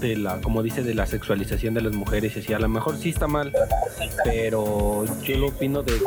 de 0.00 0.16
la, 0.16 0.40
como 0.40 0.62
dice, 0.62 0.82
de 0.82 0.94
la 0.94 1.06
sexualización 1.06 1.74
de 1.74 1.82
las 1.82 1.94
mujeres 1.94 2.36
y 2.36 2.40
así, 2.40 2.52
a 2.52 2.58
lo 2.58 2.68
mejor 2.68 2.96
sí 2.96 3.10
está 3.10 3.26
mal, 3.26 3.52
pero 4.24 5.04
yo 5.22 5.38
lo 5.38 5.48
opino 5.48 5.82
de, 5.82 5.98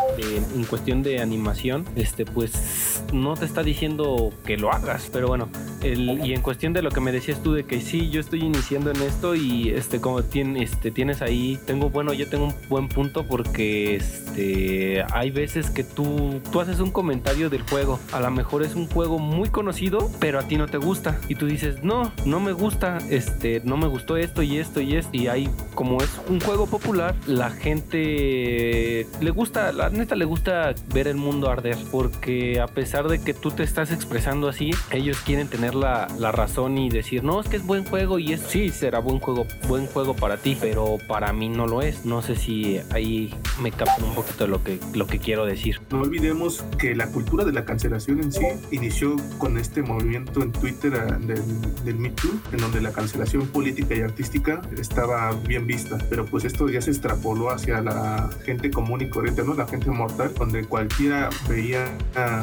en 0.56 0.64
cuestión 0.66 1.04
de 1.04 1.22
animación, 1.22 1.86
este, 1.96 2.26
pues 2.26 3.04
no 3.14 3.36
te 3.36 3.46
está 3.46 3.64
diciendo 3.64 4.32
que 4.46 4.58
lo 4.58 4.72
hagas, 4.72 5.10
pero 5.12 5.28
bueno, 5.28 5.50
y 5.84 6.34
en 6.34 6.42
cuestión 6.42 6.74
de 6.74 6.82
lo 6.82 6.92
que 6.92 7.02
me 7.02 7.12
decías 7.12 7.42
tú 7.42 7.54
de 7.54 7.64
que 7.64 7.82
sí, 7.82 8.10
yo 8.10 8.20
estoy 8.20 8.42
iniciando 8.42 8.92
en 8.92 9.02
esto 9.02 9.36
y 9.36 9.70
este, 9.70 10.00
como 10.02 10.24
tienes, 10.24 10.72
este, 10.72 10.92
tienes 10.92 11.22
ahí, 11.22 11.60
tengo, 11.66 11.90
bueno, 11.90 12.14
yo 12.14 12.30
tengo 12.30 12.46
un 12.46 12.56
buen 12.70 12.88
punto 12.88 13.26
porque 13.26 13.96
este, 13.96 15.04
hay 15.12 15.32
veces 15.32 15.70
que 15.70 15.84
tú, 15.84 16.42
tú 16.52 16.62
haces 16.62 16.80
un 16.80 16.92
comentario 16.92 17.50
del 17.50 17.62
juego, 17.64 18.00
a 18.12 18.20
lo 18.20 18.32
mejor 18.32 18.64
es 18.64 18.76
un 18.76 18.88
juego 18.88 19.20
muy 19.20 19.50
conocido, 19.50 20.10
pero 20.20 20.40
a 20.40 20.44
ti 20.44 20.58
no 20.58 20.68
te 20.68 20.78
gusta 20.78 21.20
y 21.28 21.36
tú 21.36 21.46
dices, 21.46 21.84
no, 21.84 22.12
no 22.26 22.40
me 22.40 22.52
gusta, 22.52 22.98
este, 23.10 23.62
no 23.64 23.78
me 23.78 23.88
gustó 23.88 24.18
esto 24.18 24.42
y 24.42 24.58
esto 24.58 24.82
y 24.82 24.96
esto. 24.96 25.10
Y 25.14 25.28
ahí, 25.28 25.50
como 25.76 26.02
es 26.02 26.10
un 26.28 26.40
juego 26.40 26.68
popular, 26.68 27.16
la 27.28 27.50
gente 27.50 29.08
le 29.20 29.32
gusta, 29.32 29.72
la 29.72 29.90
neta 29.90 30.16
le 30.16 30.26
gusta 30.26 30.74
ver 30.94 31.08
el 31.08 31.16
mundo 31.16 31.50
arder. 31.50 31.78
Porque 31.92 32.60
a 32.60 32.68
pesar 32.68 33.08
de 33.08 33.22
que 33.22 33.34
tú 33.34 33.52
te 33.52 33.64
estás 33.64 33.92
expresando 33.92 34.48
así, 34.48 34.72
ellos 34.92 35.20
quieren 35.26 35.48
tener 35.48 35.69
la, 35.76 36.08
la 36.18 36.32
razón 36.32 36.78
y 36.78 36.90
decir, 36.90 37.24
no, 37.24 37.40
es 37.40 37.48
que 37.48 37.58
es 37.58 37.66
buen 37.66 37.86
juego 37.86 38.20
y 38.20 38.34
es, 38.34 38.42
sí, 38.42 38.70
será 38.70 39.00
buen 39.00 39.20
juego, 39.20 39.46
buen 39.68 39.88
juego 39.88 40.16
para 40.16 40.38
ti, 40.38 40.58
pero 40.60 40.98
para 41.08 41.34
mí 41.34 41.50
no 41.50 41.68
lo 41.68 41.82
es. 41.82 42.06
No 42.06 42.22
sé 42.22 42.36
si 42.36 42.80
ahí 42.92 43.34
me 43.62 43.72
captan 43.72 44.04
un 44.06 44.16
poquito 44.16 44.48
lo 44.48 44.64
que, 44.64 44.80
lo 44.94 45.08
que 45.08 45.20
quiero 45.20 45.46
decir. 45.46 45.82
No 45.92 46.02
olvidemos 46.02 46.64
que 46.78 46.96
la 46.96 47.12
cultura 47.12 47.44
de 47.46 47.52
la 47.52 47.66
cancelación 47.66 48.22
en 48.22 48.32
sí 48.32 48.46
inició 48.72 49.16
con 49.38 49.58
este 49.58 49.82
movimiento 49.82 50.42
en 50.42 50.52
Twitter 50.52 50.94
eh, 50.94 51.26
del, 51.26 51.84
del 51.84 51.96
Me 51.96 52.10
Too, 52.10 52.32
en 52.52 52.60
donde 52.60 52.82
la 52.82 52.92
cancelación 52.92 53.48
política 53.48 53.96
y 53.96 54.02
artística 54.02 54.62
estaba 54.78 55.32
bien 55.48 55.68
vista, 55.68 55.98
pero 56.10 56.26
pues 56.26 56.46
esto 56.46 56.70
ya 56.70 56.82
se 56.82 56.92
extrapoló 56.92 57.52
hacia 57.52 57.82
la 57.82 58.30
gente 58.46 58.72
común 58.72 59.02
y 59.02 59.10
corriente, 59.10 59.44
¿no? 59.44 59.54
La 59.54 59.68
gente 59.68 59.90
mortal, 59.90 60.34
donde 60.38 60.66
cualquiera 60.66 61.30
veía 61.48 61.86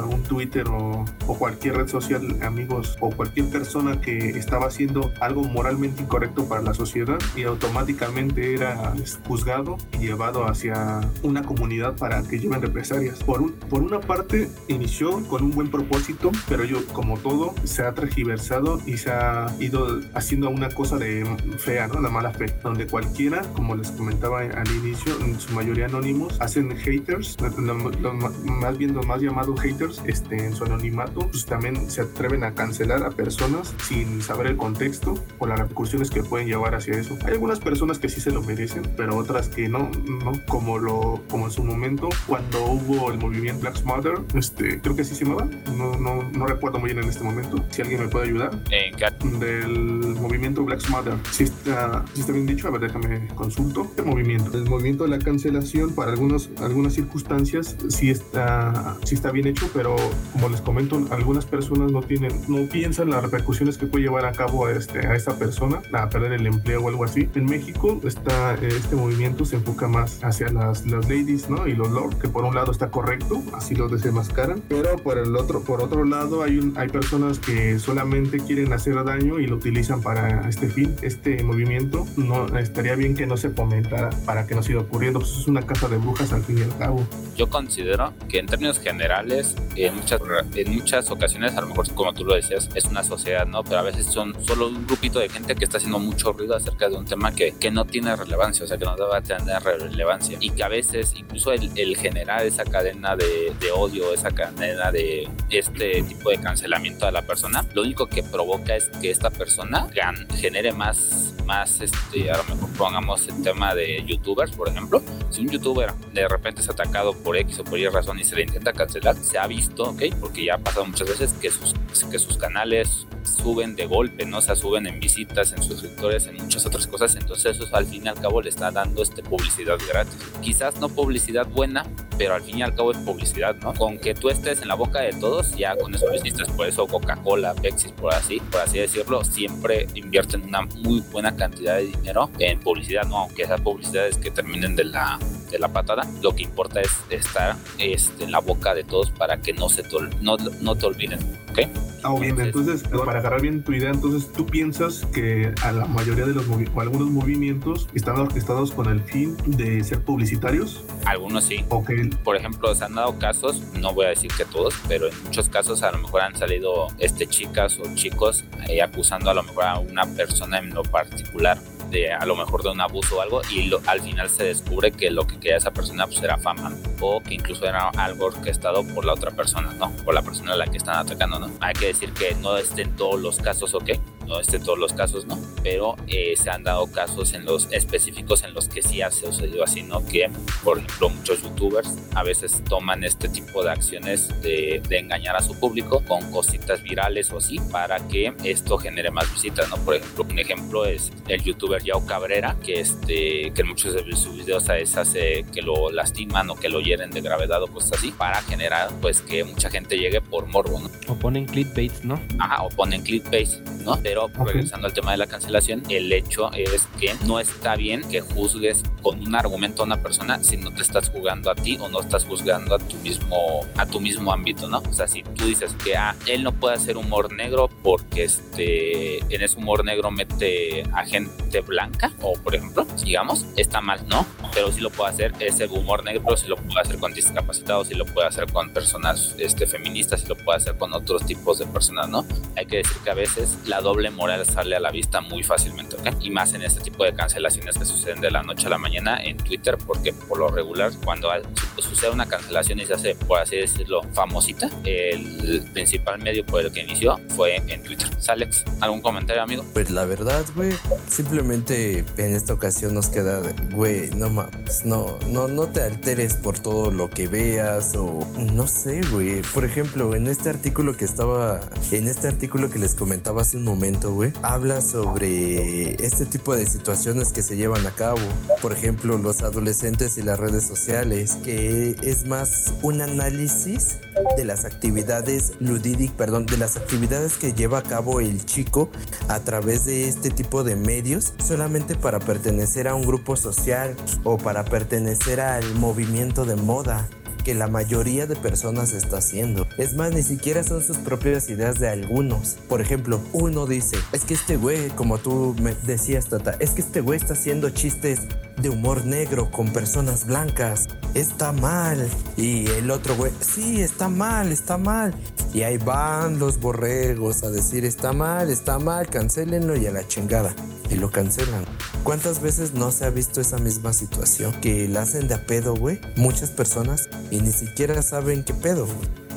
un 0.09 0.23
Twitter 0.23 0.66
o, 0.68 1.04
o 1.26 1.38
cualquier 1.38 1.76
red 1.76 1.88
social, 1.88 2.23
amigos 2.42 2.97
o 3.00 3.11
cualquier 3.17 3.49
persona 3.51 4.01
que 4.01 4.31
estaba 4.31 4.67
haciendo 4.67 5.13
algo 5.21 5.43
moralmente 5.45 6.03
incorrecto 6.03 6.49
para 6.49 6.63
la 6.63 6.75
sociedad 6.75 7.19
y 7.35 7.45
automáticamente 7.45 8.55
era 8.55 8.95
juzgado 9.27 9.79
y 9.95 10.07
llevado 10.07 10.47
hacia 10.47 11.01
una 11.23 11.43
comunidad 11.43 11.97
para 11.97 12.23
que 12.23 12.39
lleven 12.39 12.63
represalias. 12.63 13.23
Por, 13.23 13.43
un, 13.43 13.53
por 13.53 13.83
una 13.83 14.01
parte, 14.01 14.51
inició 14.69 15.27
con 15.29 15.43
un 15.45 15.51
buen 15.51 15.71
propósito, 15.71 16.31
pero 16.49 16.65
yo, 16.65 16.85
como 16.89 17.19
todo, 17.19 17.55
se 17.65 17.83
ha 17.83 17.93
tergiversado 17.93 18.81
y 18.87 18.99
se 18.99 19.11
ha 19.11 19.47
ido 19.61 20.01
haciendo 20.15 20.51
una 20.51 20.69
cosa 20.69 20.99
de 20.99 21.25
fea, 21.59 21.89
¿no? 21.89 22.01
La 22.01 22.11
mala 22.11 22.33
fe, 22.33 22.47
donde 22.63 22.87
cualquiera, 22.87 23.43
como 23.55 23.75
les 23.75 23.91
comentaba 23.91 24.41
al 24.41 24.71
inicio, 24.71 25.15
en 25.21 25.39
su 25.41 25.53
mayoría 25.55 25.87
anónimos, 25.87 26.41
hacen 26.41 26.77
haters, 26.77 27.37
más 27.41 28.79
bien 28.79 28.95
los 28.95 29.07
más 29.07 29.21
llamados 29.21 29.61
haters, 29.61 30.03
este, 30.07 30.47
en 30.47 30.55
su 30.55 30.65
anonimato, 30.65 31.29
pues 31.29 31.47
también 31.47 31.91
se 31.91 32.03
atreven 32.03 32.45
a 32.45 32.55
cancelar 32.55 33.03
a 33.07 33.11
personas 33.11 33.75
sin 33.83 34.23
saber 34.23 34.49
el 34.49 34.57
contexto 34.57 35.15
o 35.39 35.47
las 35.47 35.59
repercusiones 35.59 36.11
que 36.11 36.23
pueden 36.23 36.49
llevar 36.49 36.75
hacia 36.75 36.95
eso. 36.95 37.17
Hay 37.25 37.33
algunas 37.33 37.61
personas 37.61 37.99
que 37.99 38.09
sí 38.09 38.21
se 38.21 38.31
lo 38.31 38.43
merecen, 38.43 38.83
pero 38.97 39.17
otras 39.17 39.49
que 39.49 39.69
no, 39.69 39.91
no 40.07 40.33
como 40.47 40.79
lo 40.79 41.23
como 41.29 41.47
en 41.47 41.51
su 41.51 41.65
momento 41.65 42.09
cuando 42.27 42.65
hubo 42.67 43.11
el 43.11 43.19
movimiento 43.19 43.61
Black 43.61 43.83
Mother, 43.85 44.19
este, 44.35 44.81
creo 44.81 44.97
que 44.97 45.03
así 45.03 45.15
se 45.15 45.25
llamaba, 45.25 45.49
no, 45.77 45.97
no, 45.99 46.23
no 46.31 46.47
recuerdo 46.47 46.79
muy 46.79 46.93
bien 46.93 47.03
en 47.03 47.09
este 47.09 47.23
momento. 47.23 47.65
Si 47.71 47.83
alguien 47.83 48.01
me 48.01 48.09
puede 48.09 48.27
ayudar. 48.27 48.51
¿En 48.71 49.41
Del 49.41 50.17
movimiento 50.21 50.65
Black 50.65 50.89
Mother. 50.89 51.15
Si 51.31 51.45
está, 51.45 52.05
si 52.15 52.21
está 52.21 52.33
bien 52.33 52.47
dicho, 52.47 52.69
a 52.69 52.71
ver, 52.71 52.81
déjame 52.81 53.29
consulto. 53.35 53.91
El 53.97 54.07
movimiento. 54.07 54.57
El 54.57 54.69
movimiento 54.69 55.05
de 55.05 55.11
la 55.11 55.19
cancelación 55.19 55.95
para 55.95 56.13
algunos, 56.13 56.51
algunas 56.61 56.95
circunstancias 56.95 57.77
sí 57.89 58.11
está, 58.11 58.97
sí 59.05 59.15
está 59.15 59.31
bien 59.31 59.47
hecho, 59.47 59.69
pero 59.73 59.97
como 60.33 60.49
les 60.49 60.61
comento, 60.61 61.07
algunas 61.11 61.45
personas 61.45 61.93
no 61.93 62.03
tienen, 62.03 62.33
no 62.49 62.69
piensan 62.69 62.96
las 63.05 63.23
repercusiones 63.23 63.79
que 63.79 63.87
puede 63.87 64.05
llevar 64.05 64.25
a 64.25 64.33
cabo 64.33 64.67
a, 64.67 64.73
este, 64.73 65.07
a 65.07 65.15
esta 65.15 65.37
persona, 65.37 65.83
a 65.93 66.09
perder 66.09 66.33
el 66.33 66.47
empleo 66.47 66.83
o 66.83 66.88
algo 66.88 67.05
así. 67.05 67.29
En 67.35 67.47
México 67.47 68.00
está, 68.05 68.55
este 68.55 68.97
movimiento 68.97 69.45
se 69.45 69.57
enfoca 69.57 69.88
más 69.88 70.23
hacia 70.23 70.49
las, 70.49 70.87
las 70.87 71.09
ladies, 71.09 71.50
¿no? 71.50 71.67
Y 71.67 71.75
los 71.75 71.91
lords, 71.91 72.17
que 72.17 72.29
por 72.29 72.45
un 72.45 72.55
lado 72.55 72.73
está 72.73 72.91
correcto, 72.91 73.43
así 73.55 73.75
los 73.75 73.91
desenmascaran, 73.91 74.62
pero 74.69 74.97
por 74.97 75.19
el 75.19 75.37
otro, 75.37 75.62
por 75.62 75.83
otro 75.83 76.05
lado 76.05 76.43
hay, 76.43 76.59
un, 76.59 76.76
hay 76.79 76.88
personas 76.88 77.38
que 77.38 77.79
solamente 77.79 78.38
quieren 78.38 78.73
hacer 78.73 79.03
daño 79.05 79.38
y 79.41 79.47
lo 79.47 79.57
utilizan 79.57 80.00
para 80.00 80.49
este 80.49 80.69
fin. 80.69 80.95
Este 81.03 81.43
movimiento 81.43 82.07
no 82.17 82.47
estaría 82.59 82.95
bien 82.95 83.15
que 83.15 83.26
no 83.26 83.37
se 83.37 83.50
fomentara 83.50 84.11
para 84.25 84.47
que 84.47 84.55
no 84.55 84.62
siga 84.62 84.81
ocurriendo. 84.81 85.21
Pues 85.21 85.33
es 85.33 85.49
una 85.49 85.62
casa 85.62 85.88
de 85.88 85.99
brujas 85.99 86.33
al 86.33 86.43
fin 86.43 86.59
y 86.59 86.62
al 86.62 86.76
cabo. 86.79 87.07
Yo 87.37 87.49
considero 87.50 88.12
que 88.29 88.38
en 88.38 88.47
términos 88.47 88.79
generales, 88.79 89.55
en 89.75 89.95
muchas, 89.95 90.21
en 90.55 90.75
muchas 90.75 91.11
ocasiones, 91.11 91.57
a 91.57 91.61
lo 91.61 91.69
mejor 91.69 91.93
como 91.95 92.12
tú 92.15 92.25
lo 92.25 92.35
decías, 92.35 92.69
es 92.75 92.86
una 92.87 93.02
sociedad, 93.02 93.47
¿no? 93.47 93.62
Pero 93.64 93.78
a 93.78 93.83
veces 93.83 94.07
son 94.07 94.35
solo 94.45 94.69
un 94.69 94.87
grupito 94.87 95.19
de 95.19 95.28
gente 95.28 95.55
que 95.55 95.64
está 95.64 95.78
haciendo 95.78 95.99
mucho 95.99 96.33
ruido 96.33 96.57
acerca 96.57 96.88
de 96.88 96.97
un 96.97 97.05
tema 97.05 97.35
que, 97.35 97.52
que 97.52 97.71
no 97.71 97.85
tiene 97.85 98.14
relevancia, 98.16 98.64
o 98.64 98.69
sea, 98.69 98.78
que 98.78 98.85
no 98.85 98.97
debe 98.97 99.21
tener 99.23 99.62
relevancia. 99.62 100.38
Y 100.40 100.50
que 100.50 100.62
a 100.62 100.69
veces 100.69 101.14
incluso 101.16 101.52
el, 101.52 101.71
el 101.76 101.97
generar 101.97 102.45
esa 102.45 102.64
cadena 102.64 103.16
de, 103.16 103.52
de 103.59 103.71
odio, 103.73 104.12
esa 104.12 104.31
cadena 104.31 104.90
de 104.93 105.28
este 105.50 106.02
tipo 106.02 106.31
de 106.31 106.38
cancelamiento 106.38 107.07
a 107.07 107.11
la 107.11 107.23
persona, 107.23 107.64
lo 107.75 107.83
único 107.83 108.07
que 108.07 108.23
provoca 108.23 108.76
es 108.76 108.88
que 109.00 109.11
esta 109.11 109.31
persona 109.31 109.88
genere 110.35 110.73
más, 110.73 111.35
más 111.45 111.81
este, 111.81 112.31
a 112.31 112.37
lo 112.38 112.45
mejor 112.45 112.71
pongamos 112.76 113.26
el 113.28 113.43
tema 113.43 113.75
de 113.75 114.05
youtubers, 114.05 114.52
por 114.52 114.69
ejemplo. 114.69 115.02
Si 115.31 115.40
un 115.40 115.49
youtuber 115.49 115.93
de 116.12 116.28
repente 116.28 116.61
es 116.61 116.69
atacado 116.69 117.12
por 117.12 117.37
X 117.37 117.61
o 117.61 117.64
por 117.64 117.78
Y 117.78 117.88
razón 117.88 118.19
y 118.19 118.25
se 118.25 118.37
le 118.37 118.43
intenta 118.43 118.73
cancelar, 118.73 119.16
se 119.16 119.38
ha 119.38 119.47
visto, 119.47 119.90
¿ok? 119.90 120.02
Porque 120.21 120.45
ya 120.45 120.55
ha 120.55 120.59
pasado 120.59 120.87
muchas 120.87 121.09
veces 121.09 121.33
que 121.35 121.50
sus, 121.50 121.75
que 122.11 122.19
sus 122.19 122.37
canales 122.38 122.75
suben 122.85 123.76
de 123.76 123.87
golpe, 123.87 124.25
¿no? 124.25 124.38
O 124.38 124.40
sea, 124.40 124.56
suben 124.56 124.87
en 124.87 125.00
visitas, 125.00 125.52
en 125.52 125.62
suscriptores, 125.62 126.26
en 126.26 126.37
muchas 126.37 126.66
otras 126.66 126.87
cosas. 126.87 127.14
Entonces 127.16 127.56
eso 127.56 127.76
al 127.76 127.87
fin 127.87 128.04
y 128.04 128.09
al 128.09 128.21
cabo 128.21 128.40
le 128.40 128.50
está 128.50 128.71
dando 128.71 129.02
este 129.02 129.23
publicidad 129.23 129.78
gratis. 129.88 130.16
Quizás 130.40 130.78
no 130.80 130.88
publicidad 130.88 131.47
buena, 131.47 131.85
pero 132.18 132.35
al 132.35 132.42
fin 132.42 132.59
y 132.59 132.62
al 132.62 132.75
cabo 132.75 132.92
es 132.92 132.99
publicidad, 132.99 133.56
¿no? 133.56 133.75
Con 133.75 133.99
que 133.99 134.14
tú 134.14 134.28
estés 134.28 134.62
en 134.62 134.68
la 134.68 134.75
boca 134.75 135.00
de 135.00 135.12
todos, 135.12 135.56
ya 135.56 135.76
con 135.76 135.95
eso 135.95 136.06
lo 136.06 136.14
hiciste. 136.14 136.45
Por 136.56 136.66
eso 136.66 136.87
Coca-Cola, 136.87 137.54
Pepsi, 137.54 137.88
por 137.88 138.14
así, 138.14 138.40
por 138.50 138.61
así 138.61 138.78
decirlo, 138.78 139.25
siempre 139.25 139.88
invierten 139.95 140.42
una 140.42 140.62
muy 140.62 141.00
buena 141.11 141.35
cantidad 141.37 141.76
de 141.76 141.87
dinero 141.87 142.30
en 142.38 142.61
publicidad, 142.61 143.04
¿no? 143.06 143.18
Aunque 143.18 143.42
esas 143.42 143.61
publicidades 143.61 144.18
que 144.18 144.30
terminen 144.30 144.76
de 144.76 144.85
la, 144.85 145.18
de 145.50 145.59
la 145.59 145.69
patada, 145.69 146.07
lo 146.23 146.35
que 146.35 146.43
importa 146.43 146.81
es 146.81 146.91
estar 147.11 147.57
este, 147.79 148.25
en 148.25 148.33
la 148.33 148.41
boca 148.41 148.75
de 148.75 148.85
todos 148.85 149.11
para 149.11 149.41
que 149.41 149.53
no 149.53 149.69
se 149.69 149.83
te, 149.83 149.97
no, 150.21 150.37
no 150.37 150.76
te 150.76 150.87
olviden, 150.87 151.19
¿ok? 151.50 151.61
Ah, 152.03 152.15
bien, 152.21 152.41
entonces, 152.41 152.85
para 153.05 153.19
agarrar 153.19 153.41
bien 153.41 153.65
tu 153.65 153.73
idea, 153.73 153.91
entonces 153.91 154.31
tú 154.33 154.47
piensas 154.47 155.05
que 155.12 155.53
a 155.62 155.73
la 155.73 155.87
mayoría 155.87 156.25
de 156.25 156.35
los 156.35 156.45
o 156.49 156.81
algunos 156.81 157.11
movimientos 157.11 157.88
están 157.95 158.19
orquestados 158.19 158.71
con 158.71 158.88
el 158.88 159.00
fin 159.00 159.37
de 159.47 159.83
ser 159.83 160.03
publicitarios. 160.03 160.85
Algunos 161.05 161.45
sí. 161.45 161.65
Ok. 161.69 161.91
Por 162.23 162.37
ejemplo, 162.37 162.73
se 162.75 162.85
han 162.85 162.95
dado 162.95 163.19
casos, 163.19 163.61
no 163.80 163.93
voy 163.93 164.06
a 164.06 164.11
decir 164.11 164.30
que 164.37 164.45
todos, 164.45 164.75
pero 164.87 165.09
en 165.09 165.25
muchos 165.25 165.49
casos 165.49 165.82
a 165.82 165.91
lo 165.91 165.99
mejor 165.99 166.21
han 166.21 166.37
salido 166.37 166.89
este 166.99 167.26
chicas 167.26 167.78
o 167.80 167.95
chicos 167.95 168.45
eh, 168.69 168.82
acusando 168.82 169.30
a 169.30 169.35
lo 169.35 169.43
mejor 169.43 169.65
a 169.65 169.78
una 169.78 170.06
persona 170.06 170.59
en 170.59 170.75
lo 170.75 170.82
particular 170.82 171.59
de 171.91 172.13
a 172.13 172.25
lo 172.27 172.37
mejor 172.37 172.63
de 172.63 172.71
un 172.71 172.81
abuso 172.81 173.19
o 173.19 173.21
algo 173.21 173.43
y 173.51 173.73
al 173.87 174.01
final 174.01 174.29
se 174.29 174.45
descubre 174.45 174.93
que 174.93 175.11
lo 175.11 175.27
que 175.27 175.39
quería 175.39 175.57
esa 175.57 175.73
persona 175.73 176.07
pues 176.07 176.23
era 176.23 176.39
fama 176.39 176.73
o 177.01 177.21
que 177.21 177.35
incluso 177.35 177.67
era 177.67 177.89
algo 177.91 178.27
orquestado 178.27 178.87
por 178.95 179.05
la 179.05 179.13
otra 179.13 179.31
persona, 179.31 179.73
¿no? 179.75 179.91
Por 180.05 180.15
la 180.15 180.23
persona 180.23 180.53
a 180.53 180.57
la 180.57 180.67
que 180.67 180.79
están 180.79 180.97
atacando, 180.97 181.39
¿no? 181.39 181.51
Hay 181.61 181.75
que 181.75 181.87
decir 181.87 182.13
que 182.13 182.35
no 182.37 182.57
estén 182.57 182.95
todos 182.97 183.21
los 183.21 183.39
casos, 183.39 183.75
¿ok? 183.75 183.91
No 184.26 184.41
es 184.41 184.49
de 184.49 184.58
todos 184.58 184.78
los 184.78 184.93
casos, 184.93 185.26
¿no? 185.26 185.39
Pero 185.62 185.97
eh, 186.08 186.34
se 186.36 186.50
han 186.50 186.65
dado 186.65 186.91
casos 186.91 187.32
en 187.34 187.45
los 187.45 187.69
específicos 187.73 188.43
en 188.45 188.54
los 188.54 188.69
que 188.69 188.82
sí 188.82 189.02
ha 189.02 189.10
sucedido 189.10 189.65
así, 189.65 189.82
¿no? 189.82 190.04
Que, 190.06 190.30
por 190.62 190.78
ejemplo, 190.78 191.08
muchos 191.10 191.43
youtubers 191.43 191.89
a 192.15 192.23
veces 192.23 192.62
toman 192.69 193.04
este 193.04 193.28
tipo 193.28 193.62
de 193.62 193.71
acciones 193.71 194.28
de, 194.43 194.82
de 194.89 194.99
engañar 194.99 195.36
a 195.36 195.43
su 195.43 195.58
público 195.58 196.02
con 196.06 196.30
cositas 196.30 196.82
virales 196.82 197.30
o 197.30 197.39
así 197.39 197.58
para 197.71 197.99
que 198.08 198.32
esto 198.45 198.78
genere 198.78 199.10
más 199.10 199.32
visitas, 199.32 199.69
¿no? 199.69 199.76
Por 199.76 199.97
ejemplo, 199.97 200.25
un 200.28 200.39
ejemplo 200.39 200.84
es 200.86 201.12
el 201.28 201.43
youtuber 201.43 201.82
Yao 201.82 202.04
Cabrera, 202.06 202.56
que, 202.65 202.80
este, 202.80 203.52
que 203.54 203.62
en 203.62 203.69
muchos 203.69 203.95
de 203.95 204.17
sus 204.17 204.36
videos 204.36 204.69
a 204.69 204.75
veces 204.75 204.97
hace 204.97 205.45
que 205.52 205.62
lo 205.62 205.91
lastiman 205.91 206.50
o 206.50 206.56
que 206.56 206.69
lo 206.69 206.80
hieren 206.80 207.10
de 207.10 207.21
gravedad 207.21 207.62
o 207.62 207.69
cosas 207.69 207.99
así, 207.99 208.12
para 208.12 208.43
generar, 208.43 208.91
pues, 209.00 209.21
que 209.21 209.45
mucha 209.45 209.71
gente 209.71 209.99
llegue 209.99 210.21
por 210.21 210.47
morbo, 210.47 210.80
¿no? 210.80 210.91
O 211.08 211.17
ponen 211.17 211.47
clickbait, 211.47 211.93
¿no? 212.02 212.21
Ajá, 212.39 212.62
o 212.62 212.69
ponen 212.71 213.02
clickbait, 213.02 213.49
¿no? 213.84 213.99
Pero 214.02 214.16
regresando 214.45 214.87
al 214.87 214.93
tema 214.93 215.13
de 215.13 215.19
la 215.19 215.26
cancelación, 215.26 215.83
el 215.89 216.13
hecho 216.13 216.52
es 216.52 216.89
que 216.99 217.15
no 217.26 217.41
está 217.41 217.76
bien 217.76 218.02
que 218.09 218.21
juzgues 218.21 218.83
con 219.02 219.21
un 219.21 219.35
argumento 219.35 219.83
a 219.83 219.87
una 219.87 220.02
persona 220.02 220.43
si 220.43 220.57
no 220.57 220.73
te 220.73 220.83
estás 220.83 221.11
jugando 221.11 221.50
a 221.50 221.55
ti 221.55 221.79
o 221.81 221.89
no 221.89 222.00
estás 222.00 222.25
juzgando 222.25 222.75
a 222.75 222.79
tu 222.79 222.97
mismo 222.97 223.67
a 223.76 223.87
tu 223.87 224.00
mismo 224.00 224.33
ámbito, 224.33 224.69
¿no? 224.69 224.79
O 224.79 224.93
sea, 224.93 225.07
si 225.07 225.23
tú 225.23 225.47
dices 225.47 225.75
que 225.85 225.97
ah, 225.97 226.15
él 226.26 226.43
no 226.43 226.52
puede 226.52 226.76
hacer 226.76 226.97
humor 226.97 227.33
negro 227.33 227.69
porque 227.83 228.25
este 228.25 229.19
en 229.35 229.43
ese 229.43 229.59
humor 229.59 229.85
negro 229.85 230.11
mete 230.11 230.83
a 230.93 231.05
gente 231.05 231.46
blanca 231.60 232.12
o 232.21 232.34
por 232.34 232.54
ejemplo, 232.54 232.86
digamos, 233.04 233.47
está 233.56 233.80
mal, 233.80 234.06
¿no? 234.08 234.26
Pero 234.54 234.73
si 234.73 234.80
lo 234.80 234.90
puede 234.90 235.10
hacer 235.10 235.32
ese 235.40 235.66
humor 235.66 236.04
negro, 236.04 236.36
si 236.36 236.49
lo 236.49 236.56
puede 236.56 236.80
hacer 236.80 236.99
con 236.99 237.12
discapacitados, 237.12 237.88
si 237.88 237.95
lo 237.95 238.04
puede 238.06 238.28
hacer 238.28 238.50
con 238.52 238.71
personas 238.71 239.34
este 239.38 239.66
feministas, 239.66 240.21
si 240.21 240.28
lo 240.28 240.36
puede 240.36 240.58
hacer 240.58 240.76
con 240.76 240.92
otros 240.92 241.25
tipos 241.26 241.58
de 241.58 241.66
personas, 241.66 242.08
¿no? 242.08 242.25
Hay 242.56 242.66
que 242.66 242.78
decir 242.78 242.97
que 243.04 243.10
a 243.10 243.14
veces 243.14 243.56
la 243.66 243.80
doble 243.80 244.10
moral 244.10 244.45
sale 244.47 244.76
a 244.76 244.80
la 244.80 244.90
vista 244.90 245.21
muy 245.21 245.42
fácilmente, 245.42 245.97
¿ok? 245.97 246.21
Y 246.21 246.30
más 246.30 246.54
en 246.54 246.62
este 246.62 246.80
tipo 246.80 247.04
de 247.04 247.14
cancelaciones 247.14 247.78
que 247.78 247.84
suceden 247.84 248.21
de 248.21 248.30
la 248.30 248.42
noche 248.42 248.66
a 248.66 248.71
la 248.71 248.78
mañana 248.78 249.23
en 249.23 249.36
Twitter, 249.36 249.76
porque 249.86 250.12
por 250.12 250.38
lo 250.38 250.49
regular, 250.49 250.92
cuando 251.04 251.30
sucede 251.78 252.10
una 252.10 252.26
cancelación 252.26 252.80
y 252.80 252.86
se 252.86 252.95
hace, 252.95 253.14
por 253.14 253.40
así 253.40 253.56
decirlo, 253.56 254.02
famosita, 254.12 254.69
el 254.84 255.69
principal 255.73 256.19
medio 256.19 256.45
por 256.45 256.64
el 256.64 256.73
que 256.73 256.80
inició 256.80 257.19
fue 257.28 257.56
en 257.56 257.82
Twitter. 257.82 258.08
Salex, 258.19 258.64
¿algún 258.80 259.00
comentario, 259.00 259.42
amigo? 259.42 259.64
Pues 259.73 259.90
la 259.90 260.04
verdad, 260.04 260.45
güey, 260.54 260.73
simplemente 261.08 261.46
en 261.54 262.35
esta 262.35 262.52
ocasión 262.52 262.95
nos 262.95 263.09
queda, 263.09 263.41
güey, 263.73 264.11
no 264.11 264.30
mames, 264.30 264.85
no, 264.85 265.19
no, 265.28 265.49
no 265.49 265.67
te 265.69 265.82
alteres 265.82 266.35
por 266.35 266.59
todo 266.59 266.91
lo 266.91 267.09
que 267.09 267.28
veas 267.28 267.95
o 267.95 268.26
no 268.52 268.67
sé, 268.67 269.00
güey. 269.13 269.43
Por 269.54 269.65
ejemplo, 269.65 270.15
en 270.15 270.26
este 270.26 270.50
artículo 270.50 270.97
que 270.97 271.04
estaba, 271.04 271.61
en 271.93 272.09
este 272.09 272.28
artículo 272.28 272.69
que 272.69 272.78
les 272.78 272.95
comentaba 272.95 273.43
hace 273.43 273.56
un 273.56 273.65
momento, 273.65 274.13
güey, 274.13 274.32
habla 274.43 274.80
sobre 274.80 276.04
este 276.04 276.26
tipo 276.26 276.56
de 276.56 276.67
situaciones 276.67 277.32
que 277.32 277.43
se 277.43 277.56
llevan 277.56 277.87
a 277.87 277.93
cabo. 277.93 278.21
Por 278.61 278.73
ejemplo, 278.73 279.17
los 279.17 279.43
adolescentes 279.43 280.19
y 280.19 280.23
las 280.23 280.39
redes 280.39 280.67
sociales, 280.67 281.37
que 281.45 281.97
es 282.02 282.26
más 282.26 282.75
un 282.82 283.02
análisis 283.02 283.99
de 284.37 284.45
las 284.45 284.65
actividades 284.65 285.52
ludídicas, 285.61 286.17
perdón, 286.17 286.47
de 286.47 286.56
las 286.56 286.76
actividades 286.76 287.37
que 287.37 287.52
lleva 287.52 287.78
a 287.78 287.82
cabo 287.82 288.21
el 288.21 288.45
chico 288.45 288.91
a 289.28 289.41
través 289.41 289.85
de 289.85 290.09
este 290.09 290.30
tipo 290.30 290.65
de 290.65 290.76
medios, 290.76 291.25
solamente 291.39 291.95
para 291.95 292.19
pertenecer 292.19 292.89
a 292.89 292.95
un 292.95 293.06
grupo 293.06 293.36
social 293.36 293.95
o 294.25 294.39
para 294.39 294.65
pertenecer 294.65 295.41
al 295.41 295.75
movimiento 295.75 296.45
de 296.45 296.56
moda 296.56 297.08
que 297.47 297.54
la 297.54 297.69
mayoría 297.69 298.26
de 298.26 298.34
personas 298.34 298.93
está 298.93 299.19
haciendo. 299.19 299.69
Es 299.78 299.95
más, 299.95 300.12
ni 300.12 300.25
siquiera 300.25 300.65
son 300.65 300.82
sus 300.82 300.97
propias 300.97 301.49
ideas 301.49 301.78
de 301.78 301.89
algunos. 301.89 302.56
Por 302.69 302.80
ejemplo, 302.80 303.21
uno 303.32 303.67
dice, 303.67 303.97
es 304.10 304.25
que 304.25 304.34
este 304.34 304.56
güey, 304.56 304.89
como 304.91 305.19
tú 305.19 305.54
me 305.62 305.73
decías, 305.86 306.26
Tata, 306.26 306.56
es 306.58 306.71
que 306.71 306.80
este 306.80 307.00
güey 307.00 307.21
está 307.21 307.34
haciendo 307.34 307.71
chistes 307.71 308.23
de 308.60 308.69
humor 308.69 309.04
negro 309.04 309.52
con 309.52 309.73
personas 309.73 310.26
blancas. 310.26 310.89
Está 311.15 311.52
mal. 311.52 312.08
Y 312.36 312.67
el 312.67 312.91
otro 312.91 313.15
güey, 313.15 313.30
sí, 313.39 313.80
está 313.80 314.08
mal, 314.08 314.50
está 314.50 314.76
mal. 314.76 315.15
Y 315.54 315.62
ahí 315.62 315.78
van 315.78 316.41
los 316.41 316.58
borregos 316.58 317.45
a 317.45 317.50
decir, 317.50 317.84
está 317.84 318.12
mal, 318.12 318.50
está 318.50 318.80
mal, 318.80 319.06
cancelenlo 319.06 319.76
y 319.76 319.86
a 319.86 319.93
la 319.93 320.04
chingada. 320.08 320.52
Y 320.91 320.95
lo 320.97 321.11
cancelan. 321.11 321.65
¿Cuántas 322.03 322.41
veces 322.41 322.75
no 322.75 322.93
se 322.93 323.05
ha 323.05 323.11
visto 323.11 323.41
esa 323.41 323.59
misma 323.59 323.93
situación? 323.93 324.53
Que 324.61 324.89
la 324.89 325.03
hacen 325.03 325.29
de 325.29 325.35
a 325.35 325.47
pedo, 325.47 325.75
güey. 325.75 326.01
Muchas 326.17 326.51
personas 326.51 327.09
y 327.31 327.41
ni 327.41 327.53
siquiera 327.53 328.03
saben 328.03 328.45
qué 328.45 328.55
pedo, 328.55 328.87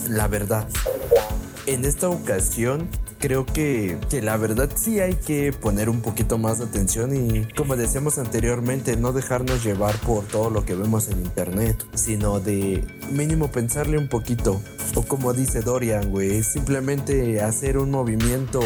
La 0.07 0.27
verdad. 0.27 0.67
En 1.65 1.85
esta 1.85 2.09
ocasión 2.09 2.87
creo 3.19 3.45
que, 3.45 3.97
que, 4.09 4.21
la 4.21 4.37
verdad 4.37 4.69
sí 4.73 4.99
hay 4.99 5.15
que 5.15 5.53
poner 5.53 5.89
un 5.89 6.01
poquito 6.01 6.37
más 6.37 6.59
de 6.59 6.65
atención 6.65 7.15
y 7.15 7.45
como 7.53 7.75
decíamos 7.75 8.17
anteriormente, 8.17 8.95
no 8.95 9.13
dejarnos 9.13 9.63
llevar 9.63 9.95
por 9.99 10.23
todo 10.25 10.49
lo 10.49 10.65
que 10.65 10.75
vemos 10.75 11.09
en 11.09 11.19
internet, 11.19 11.85
sino 11.93 12.39
de 12.39 12.83
mínimo 13.11 13.51
pensarle 13.51 13.97
un 13.97 14.07
poquito. 14.07 14.61
O 14.95 15.03
como 15.03 15.33
dice 15.33 15.61
Dorian, 15.61 16.09
güey, 16.09 16.43
simplemente 16.43 17.41
hacer 17.41 17.77
un 17.77 17.91
movimiento 17.91 18.59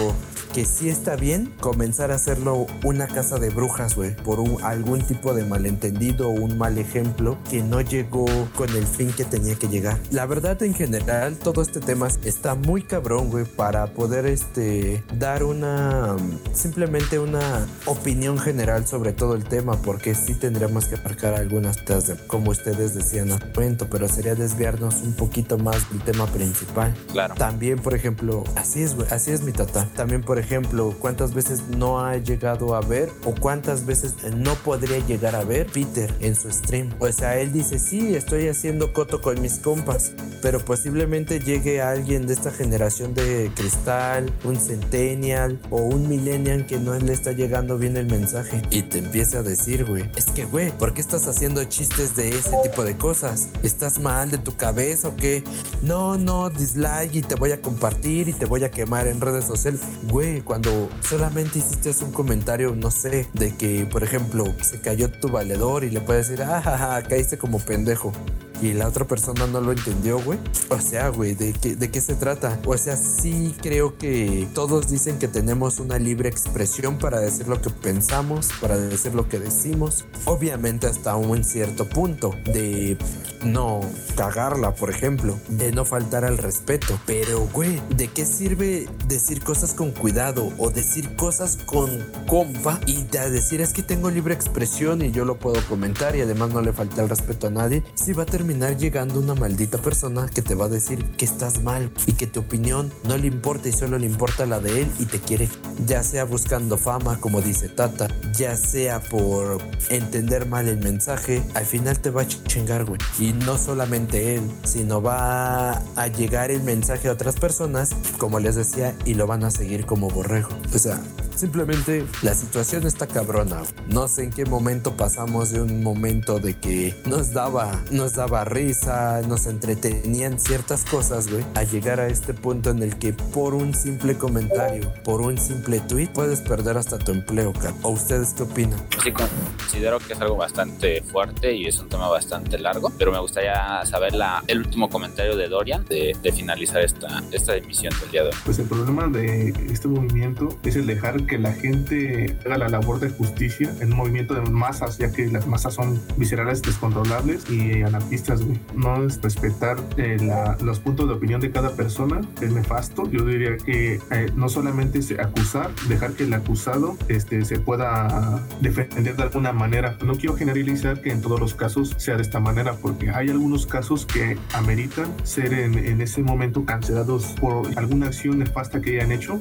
que 0.54 0.66
sí 0.66 0.88
está 0.88 1.16
bien 1.16 1.52
comenzar 1.60 2.12
a 2.12 2.16
hacerlo 2.16 2.68
una 2.84 3.08
casa 3.08 3.40
de 3.40 3.50
brujas, 3.50 3.96
güey, 3.96 4.16
por 4.16 4.40
algún 4.64 5.02
tipo 5.02 5.34
de 5.34 5.46
malentendido 5.46 6.30
o 6.30 6.32
un 6.32 6.60
mal 6.60 6.78
ejemplo 6.78 7.38
que 7.50 7.64
no 7.64 7.82
llegó 7.82 8.26
con 8.56 8.70
el 8.70 8.86
fin 8.86 9.12
que 9.12 9.26
tenía 9.26 9.56
que 9.56 9.68
llegar. 9.68 10.00
La 10.12 10.28
verdad, 10.28 10.62
en 10.62 10.76
general, 10.76 11.38
todo 11.38 11.64
este 11.64 11.80
tema 11.80 12.08
está 12.24 12.54
muy 12.54 12.84
cabrón, 12.84 13.32
güey, 13.32 13.46
para 13.46 13.94
poder 13.94 14.28
este, 14.44 15.04
dar 15.18 15.44
una, 15.44 16.16
simplemente 16.54 17.18
una 17.18 17.66
opinión 17.86 18.38
general 18.38 18.86
sobre 18.86 19.14
todo 19.14 19.36
el 19.36 19.44
tema, 19.46 19.82
porque 19.82 20.16
sí 20.16 20.36
tendríamos 20.36 20.86
que 20.86 20.96
aparcar 20.96 21.34
algunas 21.34 21.78
cosas, 21.78 22.20
como 22.28 22.52
ustedes 22.52 22.94
decían 22.94 23.32
al 23.32 23.40
momento, 23.56 23.88
pero 23.90 24.08
sería 24.08 24.36
desviarnos 24.36 25.02
un 25.02 25.14
poquito 25.14 25.58
más 25.58 25.90
del 25.90 26.02
tema 26.02 26.28
principal. 26.28 26.94
Claro. 27.12 27.36
También, 27.36 27.80
por 27.80 27.94
ejemplo, 27.94 28.44
así 28.56 28.84
es, 28.84 28.96
así 29.10 29.32
es 29.32 29.42
mi 29.42 29.54
tata. 29.54 29.88
También, 29.96 30.22
por 30.22 30.40
ejemplo, 30.40 30.94
cuántas 31.00 31.34
veces 31.34 31.64
no 31.70 32.06
ha 32.06 32.18
llegado 32.18 32.76
a 32.76 32.82
ver 32.82 33.10
o 33.24 33.34
cuántas 33.34 33.86
veces 33.86 34.16
no 34.36 34.56
podría 34.56 35.00
llegar 35.00 35.36
a 35.36 35.44
ver 35.44 35.68
Peter 35.68 36.14
en 36.20 36.36
su 36.36 36.52
stream. 36.52 36.94
O 37.00 37.12
sea, 37.12 37.40
él 37.40 37.54
dice, 37.54 37.80
sí, 37.80 38.16
estoy 38.16 38.50
haciendo 38.50 38.92
coto 38.92 39.22
con 39.22 39.42
mis 39.42 39.60
compas, 39.60 40.12
pero 40.42 40.60
posiblemente 40.60 41.40
llegue 41.40 41.82
alguien 41.82 42.28
de 42.28 42.34
esta 42.34 42.52
generación 42.52 43.14
de 43.14 43.52
cristal, 43.56 44.33
un 44.44 44.58
centennial 44.58 45.60
o 45.70 45.82
un 45.82 46.08
millennial 46.10 46.66
que 46.66 46.80
no 46.80 46.94
le 46.94 47.14
está 47.14 47.32
llegando 47.32 47.78
bien 47.78 47.98
el 47.98 48.08
mensaje 48.08 48.62
y 48.70 48.84
te 48.84 49.00
empieza 49.00 49.40
a 49.40 49.44
decir, 49.44 49.86
güey, 49.86 50.10
es 50.16 50.26
que, 50.26 50.46
güey, 50.46 50.72
¿por 50.72 50.94
qué 50.94 51.02
estás 51.02 51.28
haciendo 51.28 51.64
chistes 51.66 52.16
de 52.16 52.30
ese 52.30 52.56
tipo 52.64 52.84
de 52.84 52.98
cosas? 52.98 53.50
¿Estás 53.64 54.00
mal 54.00 54.32
de 54.32 54.38
tu 54.38 54.56
cabeza 54.56 55.10
o 55.10 55.16
qué? 55.16 55.44
No, 55.82 56.18
no, 56.18 56.50
dislike 56.50 57.16
y 57.16 57.22
te 57.22 57.36
voy 57.36 57.52
a 57.52 57.62
compartir 57.62 58.30
y 58.30 58.34
te 58.34 58.46
voy 58.46 58.64
a 58.64 58.72
quemar 58.72 59.08
en 59.08 59.22
redes 59.22 59.46
sociales. 59.46 59.82
Güey, 60.10 60.42
cuando 60.42 60.90
solamente 61.02 61.60
hiciste 61.60 61.92
un 62.04 62.12
comentario, 62.12 62.76
no 62.76 62.92
sé, 62.92 63.28
de 63.34 63.56
que, 63.56 63.86
por 63.86 64.04
ejemplo, 64.04 64.46
se 64.62 64.80
cayó 64.80 65.10
tu 65.12 65.30
valedor 65.30 65.84
y 65.84 65.90
le 65.90 66.02
puedes 66.02 66.30
decir, 66.30 66.44
ah, 66.44 67.04
caíste 67.08 67.38
como 67.38 67.60
pendejo 67.60 68.12
y 68.62 68.74
la 68.74 68.88
otra 68.88 69.06
persona 69.06 69.48
no 69.48 69.62
lo 69.62 69.72
entendió, 69.72 70.20
güey. 70.20 70.40
O 70.70 70.80
sea, 70.80 71.10
güey, 71.10 71.36
¿de 71.36 71.54
qué, 71.54 71.76
¿de 71.76 71.92
qué 71.92 72.02
se 72.02 72.16
trata? 72.16 72.60
O 72.66 72.78
sea, 72.78 72.96
sí 72.96 73.56
creo 73.62 73.98
que 73.98 74.48
todos 74.54 74.90
dicen 74.90 75.20
que 75.20 75.28
tenemos 75.28 75.80
una 75.80 76.00
libre 76.00 76.30
expresión 76.30 76.98
para 76.98 77.20
decir 77.20 77.48
lo 77.48 77.62
que 77.62 77.70
pensamos, 77.70 78.50
para 78.62 78.78
decir 78.78 79.16
lo 79.16 79.28
que 79.28 79.40
decimos. 79.40 80.06
Obviamente 80.26 80.88
hasta 80.88 81.16
un 81.16 81.44
cierto 81.44 81.90
punto 81.90 82.36
de 82.46 82.98
no 83.44 83.82
cagarla, 84.16 84.76
por 84.76 84.90
ejemplo, 84.90 85.38
de 85.50 85.72
no 85.72 85.86
faltar 85.86 86.24
al 86.24 86.38
respeto. 86.38 87.00
Pero, 87.06 87.48
güey, 87.54 87.82
¿de 87.96 88.08
qué 88.08 88.26
sirve 88.26 88.88
decir 89.08 89.44
cosas 89.44 89.74
con 89.74 89.92
cuidado 89.92 90.52
o 90.58 90.70
decir 90.70 91.16
cosas 91.16 91.58
con 91.66 91.90
compa 92.28 92.80
y 92.86 93.04
decir 93.04 93.62
es 93.62 93.74
que 93.74 93.84
tengo 93.84 94.10
libre 94.10 94.34
expresión 94.34 95.02
y 95.02 95.12
yo 95.12 95.26
lo 95.26 95.38
puedo 95.38 95.62
comentar 95.68 96.16
y 96.16 96.22
además 96.22 96.52
no 96.52 96.62
le 96.62 96.74
falta 96.74 97.02
el 97.02 97.10
respeto 97.10 97.48
a 97.48 97.50
nadie? 97.50 97.84
Si 97.96 98.14
va 98.14 98.24
a 98.24 98.26
terminar 98.26 98.43
llegando 98.78 99.20
una 99.20 99.36
maldita 99.36 99.78
persona 99.78 100.28
que 100.28 100.42
te 100.42 100.56
va 100.56 100.66
a 100.66 100.70
decir 100.70 101.04
que 101.18 101.26
estás 101.26 101.64
mal 101.64 101.92
y 102.06 102.14
que 102.14 102.28
tu 102.28 102.42
opinión 102.42 102.92
no 103.04 103.18
le 103.18 103.28
importa 103.28 103.70
y 103.70 103.72
solo 103.72 103.98
le 103.98 104.06
importa 104.06 104.46
la 104.46 104.60
de 104.60 104.82
él 104.82 104.92
y 105.00 105.06
te 105.06 105.20
quiere, 105.20 105.50
ya 105.86 106.04
sea 106.04 106.26
buscando 106.26 106.78
fama, 106.78 107.20
como 107.20 107.42
dice 107.42 107.70
Tata, 107.70 108.08
ya 108.34 108.58
sea 108.58 109.00
por 109.00 109.62
entender 109.90 110.48
mal 110.48 110.68
el 110.68 110.78
mensaje, 110.78 111.44
al 111.54 111.66
final 111.66 112.00
te 112.00 112.10
va 112.10 112.24
a 112.24 112.28
chingar, 112.28 112.86
güey. 112.86 113.00
Y 113.20 113.34
no 113.34 113.58
solamente 113.58 114.36
él, 114.36 114.42
sino 114.64 115.02
va 115.02 115.78
a 115.96 116.08
llegar 116.08 116.52
el 116.52 116.64
mensaje 116.64 117.08
a 117.08 117.14
otras 117.14 117.36
personas, 117.36 117.92
como 118.18 118.40
les 118.40 118.56
decía, 118.56 118.96
y 119.06 119.14
lo 119.14 119.28
van 119.28 119.44
a 119.44 119.52
seguir 119.52 119.86
como 119.86 120.10
borrego. 120.10 120.50
O 120.74 120.78
sea, 120.78 121.02
Simplemente 121.36 122.06
la 122.22 122.34
situación 122.34 122.86
está 122.86 123.08
cabrona. 123.08 123.62
No 123.88 124.08
sé 124.08 124.24
en 124.24 124.32
qué 124.32 124.46
momento 124.46 124.96
pasamos 124.96 125.52
de 125.52 125.62
un 125.62 125.84
momento 125.84 126.40
de 126.40 126.58
que 126.58 126.96
nos 127.06 127.34
daba, 127.34 127.82
nos 127.92 128.14
daba 128.14 128.46
risa, 128.46 129.22
nos 129.28 129.48
entretenían 129.48 130.40
ciertas 130.40 130.86
cosas, 130.86 131.30
güey, 131.30 131.44
a 131.56 131.64
llegar 131.64 132.00
a 132.00 132.08
este 132.08 132.34
punto 132.34 132.70
en 132.70 132.84
el 132.84 132.98
que 132.98 133.14
por 133.14 133.56
un 133.56 133.74
simple 133.74 134.16
comentario, 134.18 134.94
por 135.04 135.22
un 135.22 135.38
simple 135.38 135.80
tweet, 135.80 136.10
puedes 136.14 136.42
perder 136.42 136.78
hasta 136.78 136.98
tu 136.98 137.12
empleo, 137.12 137.52
cap. 137.54 137.74
¿O 137.82 137.90
ustedes 137.90 138.34
qué 138.34 138.44
opinan? 138.44 138.80
Sí, 139.02 139.12
considero 139.12 140.00
que 140.00 140.14
es 140.14 140.22
algo 140.22 140.36
bastante 140.36 141.02
fuerte 141.02 141.54
y 141.54 141.66
es 141.66 141.80
un 141.80 141.90
tema 141.90 142.08
bastante 142.10 142.58
largo, 142.60 142.92
pero 142.98 143.12
me 143.12 143.20
gustaría 143.20 143.84
saber 143.86 144.14
la, 144.14 144.44
el 144.48 144.60
último 144.60 144.90
comentario 144.90 145.36
de 145.36 145.48
Dorian 145.48 145.84
de, 145.86 146.16
de 146.22 146.32
finalizar 146.32 146.82
esta, 146.82 147.24
esta 147.32 147.56
emisión 147.56 147.94
del 148.02 148.12
día 148.12 148.24
de 148.24 148.30
hoy. 148.30 148.36
Pues 148.46 148.60
el 148.60 148.68
problema 148.68 149.08
de 149.08 149.50
este 149.72 149.88
movimiento 149.88 150.58
es 150.64 150.76
el 150.76 150.86
dejar 150.86 151.23
que 151.26 151.38
la 151.38 151.54
gente 151.54 152.38
haga 152.46 152.58
la 152.58 152.70
labor 152.70 153.00
de 153.00 153.10
justicia 153.10 153.74
en 153.80 153.92
un 153.92 153.98
movimiento 153.98 154.34
de 154.34 154.42
masas, 154.42 154.98
ya 154.98 155.12
que 155.12 155.28
las 155.28 155.48
masas 155.48 155.76
son 155.76 156.00
viscerales, 156.18 156.62
descontrolables 156.62 157.50
y 157.50 157.82
anarquistas. 157.82 158.42
No 158.76 159.06
es 159.06 159.22
respetar 159.22 159.78
eh, 159.98 160.18
los 160.64 160.80
puntos 160.80 161.08
de 161.08 161.14
opinión 161.14 161.42
de 161.42 161.52
cada 161.52 161.76
persona, 161.76 162.22
es 162.42 162.52
nefasto. 162.52 163.10
Yo 163.10 163.26
diría 163.26 163.58
que 163.58 164.00
eh, 164.12 164.32
no 164.36 164.50
solamente 164.50 165.00
es 165.00 165.12
acusar, 165.12 165.72
dejar 165.88 166.14
que 166.14 166.24
el 166.24 166.34
acusado 166.34 166.98
este, 167.08 167.46
se 167.46 167.60
pueda 167.60 168.42
defender 168.62 169.16
de 169.16 169.24
alguna 169.24 169.54
manera. 169.54 169.98
No 170.04 170.16
quiero 170.16 170.36
generalizar 170.36 171.02
que 171.02 171.12
en 171.12 171.22
todos 171.22 171.40
los 171.40 171.54
casos 171.54 171.94
sea 171.98 172.16
de 172.16 172.22
esta 172.22 172.40
manera, 172.40 172.74
porque 172.74 173.10
hay 173.10 173.30
algunos 173.30 173.66
casos 173.66 174.06
que 174.06 174.38
ameritan 174.54 175.08
ser 175.24 175.54
en, 175.54 175.78
en 175.78 176.02
ese 176.02 176.22
momento 176.22 176.66
cancelados 176.66 177.36
por 177.40 177.68
alguna 177.78 178.08
acción 178.08 178.40
nefasta 178.40 178.82
que 178.82 178.98
hayan 178.98 179.12
hecho. 179.12 179.40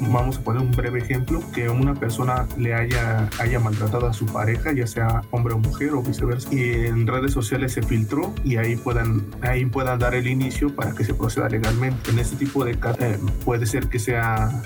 vamos 0.00 0.38
a 0.38 0.40
poner 0.40 0.62
un 0.62 0.72
breve 0.72 1.00
ejemplo 1.00 1.21
que 1.52 1.68
una 1.68 1.94
persona 1.94 2.46
le 2.56 2.74
haya, 2.74 3.28
haya 3.38 3.60
maltratado 3.60 4.06
a 4.06 4.12
su 4.12 4.26
pareja, 4.26 4.72
ya 4.72 4.86
sea 4.86 5.22
hombre 5.30 5.54
o 5.54 5.58
mujer 5.58 5.90
o 5.92 6.02
viceversa, 6.02 6.48
y 6.52 6.86
en 6.86 7.06
redes 7.06 7.32
sociales 7.32 7.72
se 7.72 7.82
filtró 7.82 8.34
y 8.44 8.56
ahí 8.56 8.76
puedan, 8.76 9.24
ahí 9.40 9.64
puedan 9.66 9.98
dar 9.98 10.14
el 10.14 10.26
inicio 10.26 10.74
para 10.74 10.92
que 10.92 11.04
se 11.04 11.14
proceda 11.14 11.48
legalmente. 11.48 12.10
En 12.10 12.18
este 12.18 12.36
tipo 12.36 12.64
de 12.64 12.78
casos 12.78 13.02
eh, 13.02 13.18
puede 13.44 13.66
ser 13.66 13.88
que 13.88 13.98
sea 13.98 14.62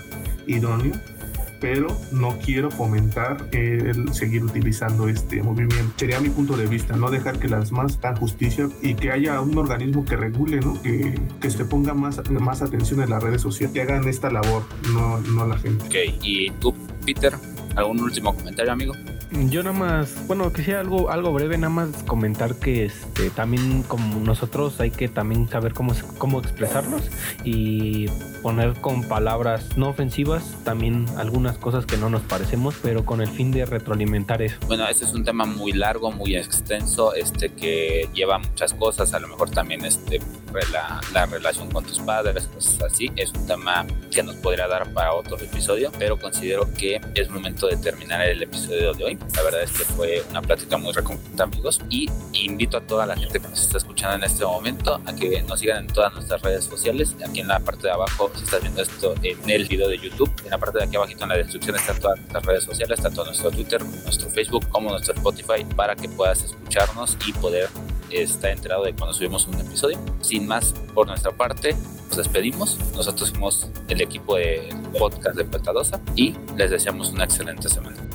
idóneo 0.47 0.93
pero 1.61 1.89
no 2.13 2.39
quiero 2.39 2.71
fomentar 2.71 3.49
el 3.53 4.13
seguir 4.15 4.45
utilizando 4.45 5.09
este 5.09 5.43
movimiento. 5.43 5.93
Sería 5.97 6.21
mi 6.21 6.29
punto 6.29 6.57
de 6.57 6.67
vista, 6.67 6.97
no 6.97 7.11
dejar 7.11 7.39
que 7.39 7.49
las 7.49 7.73
más 7.73 8.01
hagan 8.01 8.17
justicia 8.17 8.69
y 8.83 8.95
que 8.95 9.11
haya 9.11 9.41
un 9.41 9.57
organismo 9.57 10.05
que 10.05 10.17
regule, 10.17 10.61
¿no? 10.61 10.81
que, 10.83 11.19
que 11.41 11.51
se 11.51 11.65
ponga 11.65 11.95
más, 11.95 12.29
más 12.31 12.63
atención 12.63 13.03
en 13.03 13.11
las 13.11 13.23
redes 13.23 13.43
sociales, 13.43 13.75
que 13.75 13.83
hagan 13.83 14.07
esta 14.09 14.31
labor, 14.31 14.63
no, 14.93 15.19
no 15.19 15.47
la 15.47 15.59
gente. 15.59 15.85
Ok, 15.87 16.17
¿y 16.23 16.51
tú, 16.53 16.75
Peter? 17.05 17.35
¿Algún 17.75 18.01
último 18.01 18.35
comentario, 18.35 18.73
amigo? 18.73 18.95
Yo 19.31 19.63
nada 19.63 19.77
más, 19.77 20.27
bueno, 20.29 20.53
quisiera 20.53 20.81
algo, 20.81 21.11
algo 21.11 21.33
breve, 21.33 21.59
nada 21.59 21.73
más 21.73 22.03
comentar 22.05 22.55
que 22.55 22.85
este, 22.85 23.29
también 23.31 23.83
como 23.83 24.21
nosotros 24.21 24.79
hay 24.81 24.91
que 24.91 25.09
también 25.09 25.49
saber 25.49 25.75
cómo, 25.75 25.95
cómo 26.17 26.39
expresarnos 26.39 27.03
y 27.43 28.07
poner 28.43 28.75
con 28.81 29.03
palabras 29.03 29.77
no 29.77 29.89
ofensivas 29.89 30.57
también 30.65 31.07
algunas 31.17 31.59
cosas 31.59 31.87
que 31.87 31.97
no 31.97 32.09
nos 32.09 32.23
parecemos, 32.23 32.77
pero 32.81 33.05
con 33.05 33.21
el 33.21 33.29
fin 33.29 33.51
de 33.51 33.67
retroalimentar 33.67 34.43
eso. 34.43 34.57
Bueno, 34.69 34.87
este 34.89 35.05
es 35.05 35.13
un 35.13 35.25
tema 35.25 35.45
muy 35.45 35.73
largo, 35.73 36.13
muy 36.13 36.37
extenso, 36.37 37.13
este 37.15 37.49
que 37.49 38.09
lleva 38.15 38.39
muchas 38.39 38.75
cosas, 38.75 39.13
a 39.13 39.19
lo 39.19 39.27
mejor 39.27 39.51
también 39.51 39.85
este 39.85 40.21
la, 40.73 41.01
la 41.13 41.27
relación 41.27 41.71
con 41.71 41.85
tus 41.85 41.99
padres, 42.01 42.49
cosas 42.55 42.83
así. 42.83 43.11
Es 43.17 43.33
un 43.33 43.47
tema 43.47 43.87
que 44.11 44.23
nos 44.23 44.37
podría 44.37 44.67
dar 44.67 44.93
para 44.93 45.13
otro 45.15 45.39
episodio, 45.39 45.93
pero 45.99 46.19
considero 46.19 46.73
que 46.75 47.01
es 47.15 47.29
momento 47.31 47.67
de 47.67 47.77
terminar 47.77 48.23
el 48.23 48.43
episodio 48.43 48.93
de 48.95 49.05
hoy. 49.05 49.19
La 49.35 49.43
verdad 49.43 49.63
es 49.63 49.71
que 49.73 49.85
fue 49.85 50.23
una 50.31 50.43
plática 50.43 50.77
muy 50.77 50.93
reconfortante, 50.93 51.43
amigos, 51.43 51.81
y 51.91 52.09
invito 52.33 52.79
a 52.79 52.81
toda 52.81 53.07
la 53.07 53.17
gente 53.17 53.41
que 53.41 53.49
nos 53.49 53.61
está 53.61 53.79
escuchando 53.79 54.17
en 54.17 54.25
este 54.25 54.45
momento 54.45 55.01
a 55.05 55.15
que 55.15 55.43
nos 55.43 55.61
sigan 55.61 55.85
en 55.85 55.87
todas 55.93 56.13
nuestras 56.13 56.41
redes 56.43 56.65
sociales. 56.65 57.15
Aquí 57.27 57.41
en 57.41 57.49
la 57.49 57.61
parte 57.61 57.83
de 57.83 57.93
abajo, 57.93 58.31
si 58.35 58.45
estás 58.45 58.63
viendo 58.63 58.83
esto 58.83 59.15
en 59.23 59.51
el 59.51 59.65
video 59.67 59.89
de 59.89 59.99
YouTube, 59.99 60.31
en 60.45 60.51
la 60.51 60.59
parte 60.59 60.79
de 60.79 60.85
aquí 60.85 60.97
abajito 60.97 61.25
en 61.25 61.31
la 61.31 61.37
descripción 61.37 61.77
están 61.77 62.01
todas 62.01 62.19
nuestras 62.19 62.45
redes 62.45 62.65
sociales, 62.65 63.01
tanto 63.01 63.25
nuestro 63.25 63.51
Twitter, 63.51 63.85
nuestro 63.85 64.29
Facebook 64.31 64.69
como 64.69 64.91
nuestro 64.91 65.15
Spotify, 65.15 65.65
para 65.77 65.95
que 65.95 66.09
puedas 66.09 66.43
escucharnos 66.43 67.17
y 67.27 67.33
poder 67.33 67.69
estar 68.11 68.51
enterado 68.51 68.85
de 68.85 68.95
cuando 68.95 69.15
subimos 69.15 69.47
un 69.47 69.61
episodio. 69.61 69.99
Sin 70.21 70.47
más, 70.47 70.75
por 70.95 71.07
nuestra 71.07 71.33
parte, 71.33 71.75
nos 72.09 72.17
despedimos. 72.17 72.79
Nosotros 72.95 73.31
somos 73.31 73.69
el 73.89 74.01
equipo 74.01 74.37
de 74.37 74.69
podcast 74.99 75.37
de 75.37 75.45
Petadosa 75.45 76.01
y 76.15 76.35
les 76.57 76.71
deseamos 76.71 77.11
una 77.11 77.25
excelente 77.25 77.69
semana. 77.69 78.06